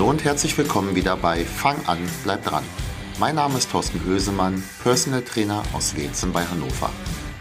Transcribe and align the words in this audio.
Hallo 0.00 0.08
und 0.08 0.24
herzlich 0.24 0.56
willkommen 0.56 0.94
wieder 0.94 1.14
bei 1.14 1.44
Fang 1.44 1.76
an, 1.84 1.98
bleib 2.24 2.42
dran. 2.42 2.64
Mein 3.18 3.34
Name 3.34 3.58
ist 3.58 3.70
Thorsten 3.70 4.02
Hösemann, 4.02 4.64
Personal 4.82 5.20
Trainer 5.20 5.62
aus 5.74 5.94
Wetzen 5.94 6.32
bei 6.32 6.42
Hannover. 6.42 6.88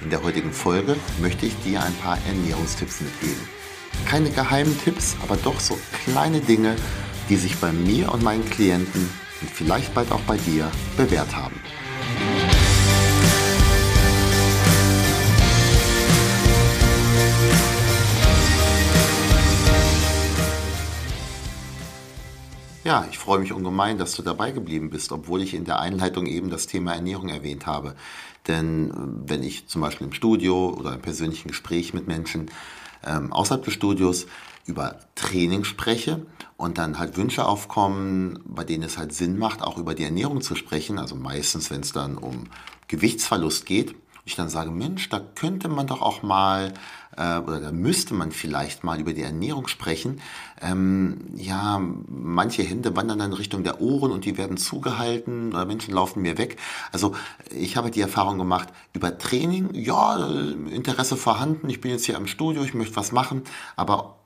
In 0.04 0.10
der 0.10 0.22
heutigen 0.24 0.52
Folge 0.52 0.98
möchte 1.22 1.46
ich 1.46 1.56
dir 1.64 1.82
ein 1.82 1.94
paar 2.04 2.18
Ernährungstipps 2.28 3.00
mitgeben. 3.00 3.48
Keine 4.06 4.30
geheimen 4.30 4.78
Tipps, 4.78 5.16
aber 5.24 5.38
doch 5.38 5.58
so 5.58 5.80
kleine 6.04 6.42
Dinge, 6.42 6.76
die 7.30 7.38
sich 7.38 7.56
bei 7.60 7.72
mir 7.72 8.12
und 8.12 8.24
meinen 8.24 8.44
Klienten 8.50 9.10
und 9.40 9.50
vielleicht 9.50 9.94
bald 9.94 10.12
auch 10.12 10.24
bei 10.28 10.36
dir 10.36 10.70
bewährt 10.98 11.34
haben. 11.38 11.62
Ja, 22.90 23.06
ich 23.08 23.20
freue 23.20 23.38
mich 23.38 23.54
ungemein, 23.54 24.00
dass 24.00 24.16
du 24.16 24.24
dabei 24.24 24.50
geblieben 24.50 24.90
bist, 24.90 25.12
obwohl 25.12 25.44
ich 25.44 25.54
in 25.54 25.64
der 25.64 25.80
Einleitung 25.80 26.26
eben 26.26 26.50
das 26.50 26.66
Thema 26.66 26.96
Ernährung 26.96 27.30
erwähnt 27.30 27.68
habe. 27.68 27.94
Denn 28.48 28.90
äh, 28.90 29.30
wenn 29.30 29.44
ich 29.44 29.68
zum 29.68 29.82
Beispiel 29.82 30.08
im 30.08 30.14
Studio 30.14 30.76
oder 30.76 30.96
im 30.96 31.00
persönlichen 31.00 31.50
Gespräch 31.50 31.94
mit 31.94 32.08
Menschen 32.08 32.50
ähm, 33.06 33.32
außerhalb 33.32 33.64
des 33.64 33.76
Studios 33.76 34.26
über 34.66 35.02
Training 35.14 35.66
spreche 35.66 36.26
und 36.58 36.80
dann 36.80 36.98
halt 36.98 37.16
Wünsche 37.16 37.46
aufkommen, 37.46 38.40
bei 38.44 38.64
denen 38.64 38.82
es 38.82 38.98
halt 38.98 39.14
Sinn 39.14 39.38
macht, 39.38 39.62
auch 39.62 39.78
über 39.78 39.94
die 39.94 40.06
Ernährung 40.06 40.42
zu 40.42 40.56
sprechen, 40.56 40.98
also 40.98 41.16
meistens, 41.16 41.70
wenn 41.70 41.82
es 41.82 41.92
dann 41.92 42.18
um 42.18 42.46
Gewichtsverlust 42.88 43.68
geht, 43.68 43.94
ich 44.30 44.36
dann 44.36 44.50
sage, 44.50 44.72
Mensch, 44.72 45.10
da 45.10 45.20
könnte 45.20 45.68
man 45.68 45.88
doch 45.88 46.02
auch 46.02 46.22
mal 46.22 46.74
äh, 47.18 47.40
oder 47.40 47.60
da 47.60 47.72
müsste 47.72 48.14
man 48.14 48.32
vielleicht 48.32 48.84
mal 48.84 49.00
über 49.00 49.14
die 49.14 49.24
Ernährung 49.24 49.68
sprechen. 49.68 50.22
Ähm, 50.62 51.18
ja, 51.36 51.82
manche 52.08 52.64
Hände 52.64 52.96
wandern 52.96 53.20
dann 53.20 53.34
Richtung 53.34 53.64
der 53.64 53.82
Ohren 53.82 54.12
und 54.12 54.26
die 54.26 54.38
werden 54.38 54.58
zugehalten 54.58 55.50
oder 55.50 55.66
Menschen 55.66 55.94
laufen 55.94 56.22
mir 56.22 56.38
weg. 56.38 56.58
Also 56.92 57.16
ich 57.50 57.76
habe 57.76 57.92
die 57.92 58.02
Erfahrung 58.02 58.38
gemacht, 58.38 58.70
über 58.94 59.18
Training, 59.18 59.74
ja, 59.74 60.18
Interesse 60.72 61.18
vorhanden, 61.18 61.70
ich 61.70 61.82
bin 61.82 61.92
jetzt 61.92 62.06
hier 62.06 62.18
am 62.18 62.28
Studio, 62.28 62.64
ich 62.64 62.74
möchte 62.74 62.96
was 62.96 63.12
machen, 63.12 63.44
aber 63.76 64.20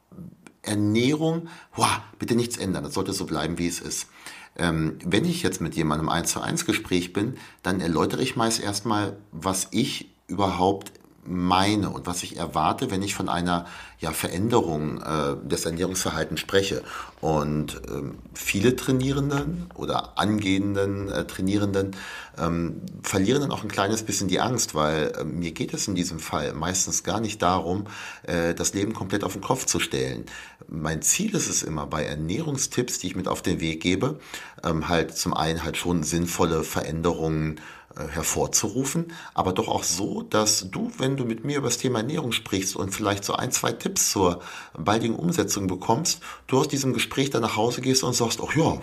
Ernährung, 0.62 1.48
wow, 1.76 2.00
bitte 2.20 2.36
nichts 2.36 2.58
ändern, 2.58 2.84
das 2.84 2.94
sollte 2.94 3.14
so 3.14 3.26
bleiben, 3.26 3.58
wie 3.58 3.68
es 3.68 3.80
ist. 3.80 4.08
Ähm, 4.56 4.98
wenn 5.04 5.26
ich 5.26 5.44
jetzt 5.44 5.62
mit 5.62 5.76
jemandem 5.76 6.10
eins 6.10 6.32
zu 6.32 6.42
eins 6.42 6.66
Gespräch 6.66 7.14
bin, 7.14 7.36
dann 7.64 7.82
erläutere 7.82 8.22
ich 8.22 8.36
meist 8.36 8.62
erstmal, 8.62 9.18
was 9.32 9.68
ich 9.72 10.10
überhaupt 10.28 10.92
meine 11.26 11.90
und 11.90 12.06
was 12.06 12.24
ich 12.24 12.38
erwarte, 12.38 12.92
wenn 12.92 13.02
ich 13.02 13.16
von 13.16 13.30
einer 13.30 13.66
ja, 14.00 14.12
Veränderung 14.12 15.02
äh, 15.02 15.36
des 15.48 15.66
Ernährungsverhaltens 15.66 16.40
spreche. 16.40 16.84
Und 17.22 17.82
ähm, 17.88 18.18
viele 18.34 18.76
Trainierenden 18.76 19.70
oder 19.76 20.18
angehenden 20.18 21.10
äh, 21.10 21.26
Trainierenden 21.26 21.96
ähm, 22.38 22.82
verlieren 23.02 23.42
dann 23.42 23.52
auch 23.52 23.64
ein 23.64 23.70
kleines 23.70 24.04
bisschen 24.04 24.28
die 24.28 24.42
Angst, 24.42 24.76
weil 24.76 25.14
äh, 25.18 25.24
mir 25.24 25.52
geht 25.52 25.74
es 25.74 25.88
in 25.88 25.96
diesem 25.96 26.20
Fall 26.20 26.54
meistens 26.54 27.04
gar 27.04 27.22
nicht 27.22 27.42
darum, 27.42 27.86
äh, 28.24 28.54
das 28.54 28.74
Leben 28.74 28.94
komplett 28.94 29.24
auf 29.24 29.34
den 29.34 29.42
Kopf 29.42 29.66
zu 29.66 29.80
stellen. 29.80 30.26
Mein 30.68 31.02
Ziel 31.02 31.34
ist 31.36 31.50
es 31.50 31.64
immer 31.64 31.88
bei 31.88 32.04
Ernährungstipps, 32.04 33.00
die 33.00 33.08
ich 33.08 33.16
mit 33.16 33.28
auf 33.30 33.42
den 33.42 33.62
Weg 33.62 33.82
gebe, 33.82 34.20
ähm, 34.64 34.90
halt 34.90 35.16
zum 35.16 35.34
einen 35.34 35.64
halt 35.64 35.78
schon 35.78 36.04
sinnvolle 36.04 36.64
Veränderungen 36.64 37.62
hervorzurufen, 37.96 39.14
aber 39.34 39.54
doch 39.54 39.68
auch 39.68 39.84
so, 39.84 40.24
dass 40.24 40.70
du, 40.72 40.92
wenn 40.98 41.18
du 41.18 41.26
mit 41.26 41.46
mir 41.46 41.58
über 41.58 41.68
das 41.68 41.78
Thema 41.78 42.00
Ernährung 42.00 42.32
sprichst 42.32 42.76
und 42.76 42.92
vielleicht 42.92 43.24
so 43.24 43.34
ein, 43.34 43.52
zwei 43.52 43.72
Tipps 43.72 44.12
zur 44.12 44.42
baldigen 44.78 45.16
Umsetzung 45.16 45.68
bekommst, 45.68 46.22
du 46.48 46.60
aus 46.60 46.68
diesem 46.68 46.94
Gespräch 46.94 47.30
dann 47.30 47.44
nach 47.44 47.56
Hause 47.56 47.82
gehst 47.82 48.04
und 48.04 48.14
sagst, 48.14 48.42
ach 48.44 48.56
ja, 48.56 48.78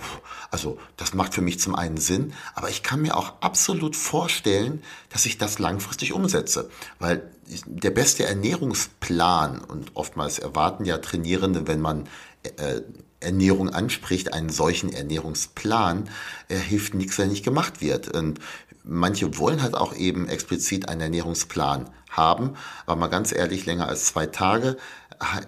also 0.50 0.78
das 0.96 1.14
macht 1.14 1.34
für 1.34 1.42
mich 1.42 1.58
zum 1.58 1.74
einen 1.74 1.96
Sinn, 1.96 2.34
aber 2.54 2.70
ich 2.70 2.82
kann 2.82 3.02
mir 3.02 3.16
auch 3.16 3.34
absolut 3.40 3.96
vorstellen, 3.96 4.82
dass 5.10 5.26
ich 5.26 5.38
das 5.38 5.58
langfristig 5.58 6.12
umsetze, 6.12 6.70
weil 6.98 7.30
der 7.66 7.90
beste 7.90 8.24
Ernährungsplan 8.24 9.60
und 9.60 9.90
oftmals 9.94 10.38
erwarten 10.38 10.84
ja 10.84 10.98
Trainierende, 10.98 11.66
wenn 11.66 11.80
man 11.80 12.08
äh, 12.42 12.80
Ernährung 13.20 13.68
anspricht, 13.68 14.32
einen 14.32 14.48
solchen 14.48 14.92
Ernährungsplan, 14.92 16.08
äh, 16.48 16.56
hilft 16.56 16.94
nichts, 16.94 17.18
wenn 17.18 17.28
nicht 17.28 17.44
gemacht 17.44 17.80
wird. 17.80 18.08
Und 18.08 18.40
manche 18.84 19.38
wollen 19.38 19.62
halt 19.62 19.74
auch 19.74 19.94
eben 19.94 20.28
explizit 20.28 20.88
einen 20.88 21.00
Ernährungsplan 21.00 21.88
haben, 22.10 22.54
aber 22.86 22.96
mal 22.96 23.08
ganz 23.08 23.32
ehrlich, 23.32 23.66
länger 23.66 23.88
als 23.88 24.06
zwei 24.06 24.26
Tage 24.26 24.76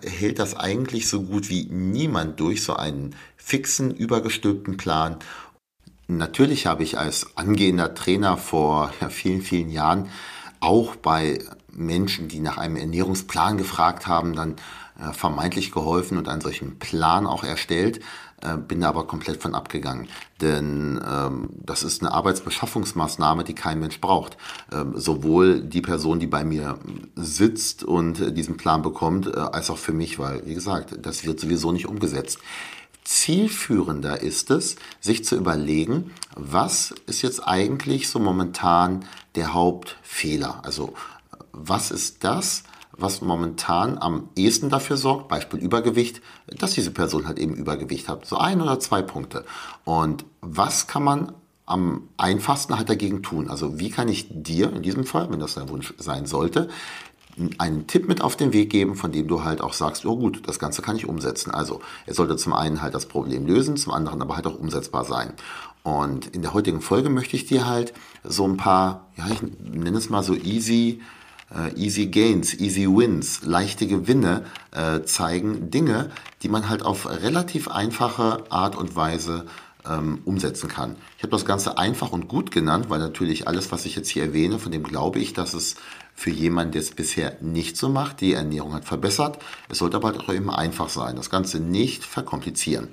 hält 0.05 0.39
das 0.39 0.55
eigentlich 0.55 1.09
so 1.09 1.23
gut 1.23 1.49
wie 1.49 1.65
niemand 1.65 2.39
durch, 2.41 2.63
so 2.63 2.77
einen 2.77 3.17
fixen, 3.37 3.91
übergestülpten 3.91 4.77
Plan. 4.77 5.17
Natürlich 6.09 6.67
habe 6.67 6.83
ich 6.83 6.99
als 6.99 7.37
angehender 7.37 7.95
Trainer 7.95 8.37
vor 8.37 8.93
vielen, 9.09 9.43
vielen 9.43 9.71
Jahren 9.71 10.11
auch 10.61 10.95
bei 10.97 11.39
Menschen, 11.71 12.29
die 12.29 12.41
nach 12.41 12.59
einem 12.59 12.77
Ernährungsplan 12.77 13.57
gefragt 13.57 14.07
haben, 14.07 14.35
dann 14.35 14.57
äh, 15.01 15.13
vermeintlich 15.13 15.73
geholfen 15.73 16.19
und 16.19 16.29
einen 16.29 16.43
solchen 16.43 16.79
Plan 16.79 17.27
auch 17.27 17.45
erstellt. 17.45 18.01
Äh, 18.43 18.57
bin 18.57 18.83
aber 18.83 19.07
komplett 19.07 19.41
von 19.41 19.55
abgegangen. 19.55 20.09
Denn 20.41 21.01
ähm, 21.07 21.51
das 21.65 21.85
ist 21.85 22.03
eine 22.03 22.13
Arbeitsbeschaffungsmaßnahme, 22.13 23.45
die 23.45 23.55
kein 23.55 23.79
Mensch 23.79 24.01
braucht. 24.01 24.37
Ähm, 24.73 24.95
sowohl 24.97 25.61
die 25.61 25.81
Person, 25.81 26.19
die 26.19 26.27
bei 26.27 26.45
mir 26.45 26.79
sitzt 27.15 27.85
und 27.85 28.21
äh, 28.21 28.33
diesen 28.33 28.57
Plan 28.57 28.83
bekommt, 28.83 29.29
äh, 29.29 29.39
als 29.39 29.71
auch 29.71 29.79
für 29.79 29.93
mich, 29.93 30.19
weil, 30.19 30.45
wie 30.45 30.55
gesagt, 30.55 30.99
das 31.03 31.25
wird 31.25 31.39
sowieso 31.39 31.71
nicht 31.71 31.87
umgesetzt. 31.87 32.39
Zielführender 33.05 34.23
ist 34.23 34.51
es, 34.51 34.77
sich 35.01 35.25
zu 35.25 35.37
überlegen, 35.37 36.13
was 36.35 36.95
ist 37.07 37.23
jetzt 37.23 37.47
eigentlich 37.47 38.09
so 38.09 38.19
momentan 38.19 39.05
der 39.35 39.55
Hauptfehler? 39.55 40.65
Also 40.65 40.95
was 41.53 41.91
ist 41.91 42.25
das, 42.25 42.65
was 42.97 43.23
momentan 43.23 43.99
am 43.99 44.29
ehesten 44.37 44.69
dafür 44.69 44.97
sorgt, 44.97 45.29
Beispiel 45.29 45.61
Übergewicht, 45.61 46.21
dass 46.47 46.73
diese 46.73 46.91
Person 46.91 47.27
halt 47.27 47.39
eben 47.39 47.55
Übergewicht 47.55 48.09
hat. 48.09 48.27
So 48.27 48.37
ein 48.37 48.61
oder 48.61 48.79
zwei 48.81 49.03
Punkte. 49.03 49.45
Und 49.85 50.25
was 50.41 50.87
kann 50.87 51.03
man 51.03 51.33
am 51.65 52.09
einfachsten 52.17 52.77
halt 52.77 52.89
dagegen 52.89 53.23
tun? 53.23 53.49
Also 53.49 53.79
wie 53.79 53.91
kann 53.91 54.09
ich 54.09 54.27
dir 54.31 54.73
in 54.73 54.83
diesem 54.83 55.05
Fall, 55.05 55.31
wenn 55.31 55.41
das 55.41 55.55
dein 55.55 55.69
Wunsch 55.69 55.95
sein 55.99 56.27
sollte, 56.27 56.69
einen 57.59 57.87
Tipp 57.87 58.09
mit 58.09 58.21
auf 58.21 58.37
den 58.37 58.53
Weg 58.53 58.69
geben, 58.69 58.95
von 58.95 59.11
dem 59.11 59.27
du 59.27 59.43
halt 59.43 59.63
auch 59.63 59.73
sagst, 59.73 60.05
oh 60.05 60.17
gut, 60.17 60.47
das 60.47 60.59
Ganze 60.59 60.83
kann 60.83 60.97
ich 60.97 61.09
umsetzen. 61.09 61.51
Also 61.51 61.81
er 62.05 62.15
sollte 62.15 62.37
zum 62.37 62.53
einen 62.53 62.83
halt 62.83 62.95
das 62.95 63.07
Problem 63.07 63.47
lösen, 63.47 63.77
zum 63.77 63.93
anderen 63.95 64.21
aber 64.21 64.37
halt 64.37 64.47
auch 64.47 64.59
umsetzbar 64.59 65.05
sein. 65.05 65.33
Und 65.83 66.27
in 66.27 66.43
der 66.43 66.53
heutigen 66.53 66.83
Folge 66.83 67.09
möchte 67.09 67.37
ich 67.37 67.47
dir 67.47 67.67
halt 67.67 67.95
so 68.23 68.47
ein 68.47 68.59
paar, 68.59 69.07
ja, 69.17 69.27
ich 69.29 69.41
nenne 69.61 69.97
es 69.97 70.11
mal 70.11 70.23
so 70.23 70.35
easy 70.35 71.01
Easy 71.77 72.07
Gains, 72.07 72.55
Easy 72.55 72.87
Wins, 72.87 73.43
leichte 73.43 73.87
Gewinne 73.87 74.45
äh, 74.71 75.03
zeigen 75.03 75.71
Dinge, 75.71 76.11
die 76.43 76.49
man 76.49 76.69
halt 76.69 76.83
auf 76.83 77.09
relativ 77.09 77.69
einfache 77.69 78.45
Art 78.51 78.77
und 78.77 78.97
Weise 78.97 79.47
ähm, 79.89 80.21
umsetzen 80.25 80.69
kann. 80.69 80.97
Ich 81.17 81.23
habe 81.23 81.33
das 81.33 81.45
Ganze 81.45 81.79
einfach 81.79 82.13
und 82.13 82.29
gut 82.29 82.51
genannt, 82.51 82.87
weil 82.89 83.01
natürlich 83.01 83.49
alles, 83.49 83.73
was 83.73 83.85
ich 83.85 83.97
jetzt 83.97 84.09
hier 84.09 84.23
erwähne, 84.23 84.59
von 84.59 84.73
dem 84.73 84.83
glaube 84.83 85.19
ich, 85.19 85.33
dass 85.33 85.55
es 85.55 85.77
für 86.15 86.31
jemanden, 86.31 86.73
der 86.73 86.83
es 86.83 86.91
bisher 86.93 87.37
nicht 87.41 87.77
so 87.77 87.89
macht, 87.89 88.21
die 88.21 88.35
Ernährung 88.35 88.75
hat 88.75 88.85
verbessert. 88.85 89.39
Es 89.69 89.79
sollte 89.79 89.97
aber 89.97 90.15
auch 90.15 90.29
immer 90.29 90.59
einfach 90.59 90.89
sein. 90.89 91.17
Das 91.17 91.31
Ganze 91.31 91.59
nicht 91.59 92.05
verkomplizieren. 92.05 92.89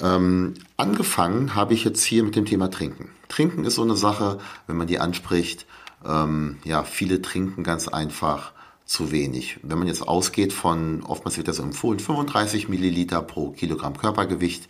Ähm, 0.00 0.54
angefangen 0.76 1.54
habe 1.54 1.74
ich 1.74 1.84
jetzt 1.84 2.02
hier 2.02 2.22
mit 2.22 2.36
dem 2.36 2.46
Thema 2.46 2.70
Trinken. 2.70 3.10
Trinken 3.28 3.64
ist 3.64 3.74
so 3.74 3.82
eine 3.82 3.96
Sache, 3.96 4.38
wenn 4.66 4.76
man 4.76 4.86
die 4.86 4.98
anspricht, 4.98 5.66
ähm, 6.06 6.58
ja, 6.64 6.84
viele 6.84 7.22
trinken 7.22 7.62
ganz 7.62 7.88
einfach 7.88 8.52
zu 8.90 9.12
wenig. 9.12 9.60
Wenn 9.62 9.78
man 9.78 9.86
jetzt 9.86 10.06
ausgeht 10.06 10.52
von, 10.52 11.04
oftmals 11.04 11.36
wird 11.36 11.46
das 11.46 11.60
empfohlen, 11.60 12.00
35 12.00 12.68
Milliliter 12.68 13.22
pro 13.22 13.50
Kilogramm 13.50 13.96
Körpergewicht 13.96 14.68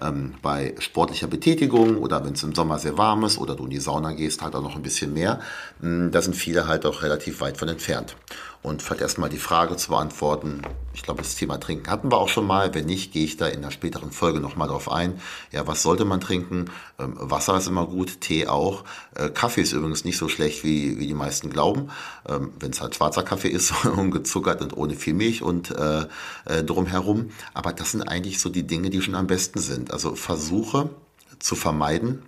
ähm, 0.00 0.34
bei 0.42 0.74
sportlicher 0.80 1.28
Betätigung 1.28 1.96
oder 1.98 2.24
wenn 2.24 2.32
es 2.32 2.42
im 2.42 2.52
Sommer 2.52 2.80
sehr 2.80 2.98
warm 2.98 3.22
ist 3.24 3.38
oder 3.38 3.54
du 3.54 3.64
in 3.64 3.70
die 3.70 3.78
Sauna 3.78 4.12
gehst, 4.12 4.42
halt 4.42 4.56
auch 4.56 4.62
noch 4.62 4.74
ein 4.74 4.82
bisschen 4.82 5.12
mehr. 5.12 5.38
Hm, 5.80 6.10
da 6.10 6.20
sind 6.20 6.34
viele 6.34 6.66
halt 6.66 6.84
auch 6.84 7.02
relativ 7.02 7.40
weit 7.40 7.58
von 7.58 7.68
entfernt. 7.68 8.16
Und 8.60 8.82
vielleicht 8.82 9.02
erstmal 9.02 9.30
die 9.30 9.38
Frage 9.38 9.76
zu 9.76 9.90
beantworten. 9.90 10.62
Ich 10.92 11.02
glaube, 11.02 11.22
das 11.22 11.36
Thema 11.36 11.58
Trinken 11.58 11.88
hatten 11.88 12.10
wir 12.10 12.18
auch 12.18 12.28
schon 12.28 12.46
mal. 12.46 12.74
Wenn 12.74 12.86
nicht, 12.86 13.12
gehe 13.12 13.24
ich 13.24 13.36
da 13.36 13.46
in 13.46 13.62
der 13.62 13.70
späteren 13.70 14.10
Folge 14.10 14.40
nochmal 14.40 14.68
drauf 14.68 14.90
ein. 14.90 15.20
Ja, 15.52 15.66
was 15.66 15.82
sollte 15.82 16.04
man 16.04 16.20
trinken? 16.20 16.66
Ähm, 16.98 17.14
Wasser 17.16 17.56
ist 17.56 17.68
immer 17.68 17.86
gut, 17.86 18.20
Tee 18.20 18.48
auch. 18.48 18.84
Äh, 19.14 19.30
Kaffee 19.30 19.62
ist 19.62 19.72
übrigens 19.72 20.04
nicht 20.04 20.18
so 20.18 20.28
schlecht, 20.28 20.64
wie, 20.64 20.98
wie 20.98 21.06
die 21.06 21.14
meisten 21.14 21.50
glauben. 21.50 21.90
Ähm, 22.28 22.52
Wenn 22.58 22.72
es 22.72 22.80
halt 22.80 22.96
schwarzer 22.96 23.22
Kaffee 23.22 23.48
ist, 23.50 23.72
ungezuckert 23.84 24.62
und 24.62 24.76
ohne 24.76 24.94
viel 24.94 25.14
Milch 25.14 25.42
und 25.42 25.70
äh, 25.70 26.06
äh, 26.46 26.64
drumherum. 26.64 27.30
Aber 27.54 27.72
das 27.72 27.92
sind 27.92 28.02
eigentlich 28.02 28.40
so 28.40 28.48
die 28.48 28.66
Dinge, 28.66 28.90
die 28.90 29.00
schon 29.00 29.14
am 29.14 29.28
besten 29.28 29.60
sind. 29.60 29.92
Also 29.92 30.16
versuche 30.16 30.90
zu 31.38 31.54
vermeiden, 31.54 32.22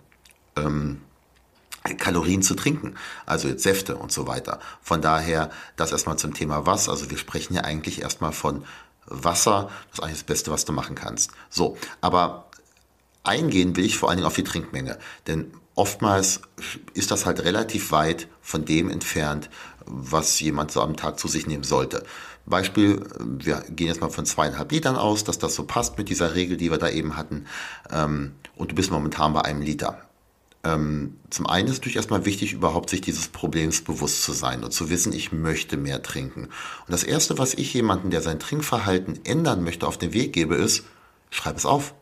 ähm, 0.57 1.01
Kalorien 1.99 2.43
zu 2.43 2.55
trinken, 2.55 2.95
also 3.27 3.49
jetzt 3.49 3.63
Säfte 3.63 3.97
und 3.97 4.13
so 4.13 4.27
weiter. 4.27 4.61
Von 4.81 5.03
daher 5.03 5.51
das 5.77 5.93
erstmal 5.93 6.17
zum 6.17 6.35
Thema 6.35 6.67
was. 6.67 6.89
Also 6.89 7.11
wir 7.11 7.19
sprechen 7.19 7.55
ja 7.55 7.63
eigentlich 7.63 8.03
erstmal 8.03 8.33
von 8.33 8.65
Wasser. 9.07 9.71
Das 9.89 9.99
ist 9.99 10.05
eigentlich 10.05 10.19
das 10.19 10.25
Beste, 10.25 10.51
was 10.51 10.65
du 10.65 10.73
machen 10.73 10.95
kannst. 10.95 11.33
So, 11.51 11.77
aber 12.01 12.47
eingehen 13.25 13.77
will 13.77 13.85
ich 13.85 13.99
vor 13.99 14.09
allen 14.09 14.19
Dingen 14.19 14.27
auf 14.27 14.37
die 14.37 14.45
Trinkmenge. 14.45 14.99
Denn 15.27 15.53
oftmals 15.75 16.43
ist 16.95 17.11
das 17.11 17.27
halt 17.27 17.45
relativ 17.45 17.91
weit 17.93 18.29
von 18.41 18.65
dem 18.65 18.91
entfernt, 18.91 19.51
was 19.85 20.39
jemand 20.41 20.71
so 20.71 20.81
am 20.83 20.97
Tag 20.97 21.19
zu 21.19 21.29
sich 21.29 21.47
nehmen 21.47 21.65
sollte. 21.65 22.05
Beispiel, 22.47 23.05
wir 23.21 23.65
gehen 23.71 23.87
jetzt 23.87 24.01
mal 24.01 24.11
von 24.11 24.27
zweieinhalb 24.27 24.71
Litern 24.73 24.97
aus, 24.97 25.25
dass 25.25 25.39
das 25.39 25.55
so 25.55 25.65
passt 25.65 25.99
mit 25.99 26.09
dieser 26.09 26.35
Regel, 26.35 26.57
die 26.57 26.71
wir 26.71 26.79
da 26.79 26.89
eben 26.89 27.17
hatten. 27.17 27.47
Ähm, 27.91 28.35
und 28.57 28.73
du 28.73 28.75
bist 28.75 28.91
momentan 28.91 29.33
bei 29.33 29.43
einem 29.43 29.63
Liter. 29.63 30.03
Ähm, 30.65 31.19
zum 31.31 31.47
einen 31.47 31.67
ist 31.67 31.73
es 31.73 31.79
natürlich 31.79 31.97
erstmal 31.97 32.25
wichtig, 32.25 32.53
überhaupt 32.53 32.91
sich 32.91 33.01
dieses 33.01 33.29
Problems 33.29 33.83
bewusst 33.83 34.23
zu 34.23 34.33
sein 34.33 34.63
und 34.63 34.73
zu 34.73 34.91
wissen, 34.91 35.13
ich 35.13 35.33
möchte 35.33 35.77
mehr 35.77 36.03
trinken. 36.03 36.45
Und 36.45 36.51
das 36.89 37.03
Erste, 37.03 37.39
was 37.39 37.55
ich 37.55 37.75
jemanden, 37.75 38.11
der 38.11 38.23
sein 38.23 38.39
Trinkverhalten 38.39 39.25
ändern 39.25 39.65
möchte, 39.65 39.87
auf 39.87 39.99
den 39.99 40.13
Weg 40.13 40.33
gebe, 40.33 40.55
ist, 40.55 40.85
schreib 41.31 41.57
es 41.57 41.67
auf. 41.67 41.95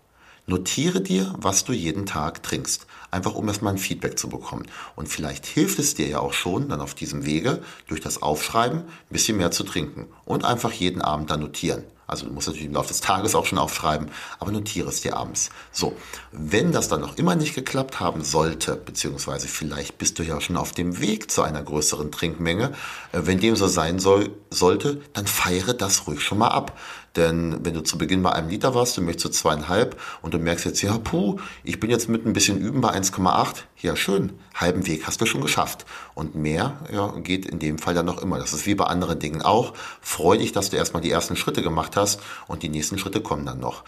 Notiere 0.46 1.00
dir, 1.00 1.34
was 1.38 1.64
du 1.64 1.72
jeden 1.72 2.06
Tag 2.06 2.42
trinkst. 2.42 2.86
Einfach 3.10 3.34
um 3.34 3.48
erstmal 3.48 3.74
ein 3.74 3.78
Feedback 3.78 4.18
zu 4.18 4.28
bekommen. 4.28 4.66
Und 4.96 5.08
vielleicht 5.08 5.46
hilft 5.46 5.78
es 5.78 5.94
dir 5.94 6.08
ja 6.08 6.20
auch 6.20 6.32
schon, 6.32 6.68
dann 6.68 6.80
auf 6.80 6.94
diesem 6.94 7.24
Wege, 7.24 7.62
durch 7.88 8.00
das 8.00 8.22
Aufschreiben, 8.22 8.80
ein 8.80 8.86
bisschen 9.10 9.36
mehr 9.36 9.50
zu 9.50 9.64
trinken. 9.64 10.06
Und 10.24 10.44
einfach 10.44 10.72
jeden 10.72 11.02
Abend 11.02 11.30
dann 11.30 11.40
notieren. 11.40 11.84
Also 12.10 12.26
du 12.26 12.32
musst 12.32 12.48
natürlich 12.48 12.66
im 12.66 12.74
Laufe 12.74 12.88
des 12.88 13.00
Tages 13.00 13.36
auch 13.36 13.46
schon 13.46 13.58
aufschreiben, 13.58 14.10
aber 14.40 14.50
notiere 14.50 14.88
es 14.88 15.00
dir 15.00 15.16
abends. 15.16 15.50
So, 15.70 15.96
wenn 16.32 16.72
das 16.72 16.88
dann 16.88 17.00
noch 17.00 17.16
immer 17.18 17.36
nicht 17.36 17.54
geklappt 17.54 18.00
haben 18.00 18.24
sollte, 18.24 18.74
beziehungsweise 18.74 19.46
vielleicht 19.46 19.96
bist 19.96 20.18
du 20.18 20.24
ja 20.24 20.40
schon 20.40 20.56
auf 20.56 20.72
dem 20.72 21.00
Weg 21.00 21.30
zu 21.30 21.42
einer 21.42 21.62
größeren 21.62 22.10
Trinkmenge, 22.10 22.72
äh, 23.12 23.20
wenn 23.22 23.38
dem 23.38 23.54
so 23.54 23.68
sein 23.68 24.00
soll, 24.00 24.30
sollte, 24.50 25.00
dann 25.12 25.28
feiere 25.28 25.72
das 25.72 26.08
ruhig 26.08 26.20
schon 26.20 26.38
mal 26.38 26.48
ab. 26.48 26.76
Denn 27.14 27.64
wenn 27.64 27.74
du 27.74 27.82
zu 27.82 27.98
Beginn 27.98 28.22
bei 28.22 28.32
einem 28.32 28.48
Liter 28.48 28.74
warst, 28.74 28.96
du 28.96 29.02
möchtest 29.02 29.34
zu 29.34 29.42
zweieinhalb 29.42 30.00
und 30.22 30.34
du 30.34 30.38
merkst 30.38 30.64
jetzt, 30.64 30.82
ja, 30.82 30.98
puh, 30.98 31.38
ich 31.64 31.80
bin 31.80 31.90
jetzt 31.90 32.08
mit 32.08 32.24
ein 32.24 32.32
bisschen 32.32 32.58
üben 32.58 32.80
bei 32.80 32.90
1,8, 33.02 33.62
ja 33.80 33.96
schön, 33.96 34.38
halben 34.54 34.86
Weg 34.86 35.06
hast 35.06 35.20
du 35.20 35.26
schon 35.26 35.40
geschafft. 35.40 35.86
Und 36.14 36.34
mehr 36.34 36.78
ja, 36.92 37.08
geht 37.18 37.46
in 37.46 37.58
dem 37.58 37.78
Fall 37.78 37.94
dann 37.94 38.06
noch 38.06 38.20
immer. 38.20 38.38
Das 38.38 38.52
ist 38.52 38.66
wie 38.66 38.74
bei 38.74 38.84
anderen 38.84 39.18
Dingen 39.18 39.42
auch. 39.42 39.72
Freu 40.00 40.36
dich, 40.36 40.52
dass 40.52 40.70
du 40.70 40.76
erstmal 40.76 41.02
die 41.02 41.10
ersten 41.10 41.36
Schritte 41.36 41.62
gemacht 41.62 41.96
hast 41.96 42.20
und 42.46 42.62
die 42.62 42.68
nächsten 42.68 42.98
Schritte 42.98 43.20
kommen 43.20 43.46
dann 43.46 43.60
noch. 43.60 43.84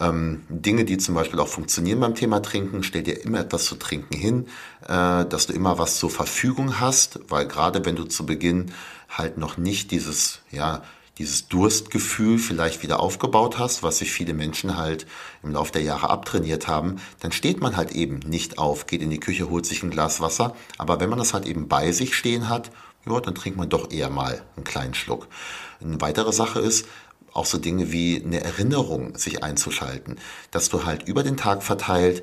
Ähm, 0.00 0.42
Dinge, 0.48 0.84
die 0.84 0.98
zum 0.98 1.14
Beispiel 1.14 1.38
auch 1.40 1.48
funktionieren 1.48 2.00
beim 2.00 2.14
Thema 2.14 2.40
Trinken, 2.40 2.82
stell 2.82 3.02
dir 3.02 3.24
immer 3.24 3.40
etwas 3.40 3.64
zu 3.66 3.76
trinken 3.76 4.16
hin, 4.16 4.46
äh, 4.86 5.24
dass 5.24 5.46
du 5.46 5.52
immer 5.52 5.78
was 5.78 5.98
zur 5.98 6.10
Verfügung 6.10 6.80
hast, 6.80 7.20
weil 7.28 7.46
gerade 7.46 7.84
wenn 7.84 7.96
du 7.96 8.04
zu 8.04 8.26
Beginn 8.26 8.72
halt 9.08 9.38
noch 9.38 9.56
nicht 9.56 9.90
dieses, 9.90 10.40
ja, 10.50 10.82
dieses 11.18 11.48
Durstgefühl 11.48 12.38
vielleicht 12.38 12.82
wieder 12.82 13.00
aufgebaut 13.00 13.58
hast, 13.58 13.82
was 13.82 13.98
sich 13.98 14.12
viele 14.12 14.34
Menschen 14.34 14.76
halt 14.76 15.06
im 15.42 15.52
Laufe 15.52 15.72
der 15.72 15.82
Jahre 15.82 16.10
abtrainiert 16.10 16.68
haben, 16.68 16.96
dann 17.20 17.32
steht 17.32 17.60
man 17.60 17.76
halt 17.76 17.92
eben 17.92 18.18
nicht 18.18 18.58
auf, 18.58 18.86
geht 18.86 19.02
in 19.02 19.10
die 19.10 19.20
Küche, 19.20 19.48
holt 19.48 19.64
sich 19.64 19.82
ein 19.82 19.90
Glas 19.90 20.20
Wasser. 20.20 20.54
Aber 20.76 21.00
wenn 21.00 21.08
man 21.08 21.18
das 21.18 21.32
halt 21.32 21.46
eben 21.46 21.68
bei 21.68 21.92
sich 21.92 22.14
stehen 22.14 22.48
hat, 22.48 22.70
ja, 23.06 23.20
dann 23.20 23.34
trinkt 23.34 23.58
man 23.58 23.68
doch 23.68 23.90
eher 23.90 24.10
mal 24.10 24.42
einen 24.56 24.64
kleinen 24.64 24.94
Schluck. 24.94 25.28
Eine 25.80 26.00
weitere 26.00 26.32
Sache 26.32 26.60
ist, 26.60 26.86
auch 27.32 27.46
so 27.46 27.58
Dinge 27.58 27.92
wie 27.92 28.22
eine 28.22 28.42
Erinnerung 28.42 29.16
sich 29.16 29.42
einzuschalten, 29.42 30.16
dass 30.50 30.70
du 30.70 30.84
halt 30.84 31.06
über 31.06 31.22
den 31.22 31.36
Tag 31.36 31.62
verteilt 31.62 32.22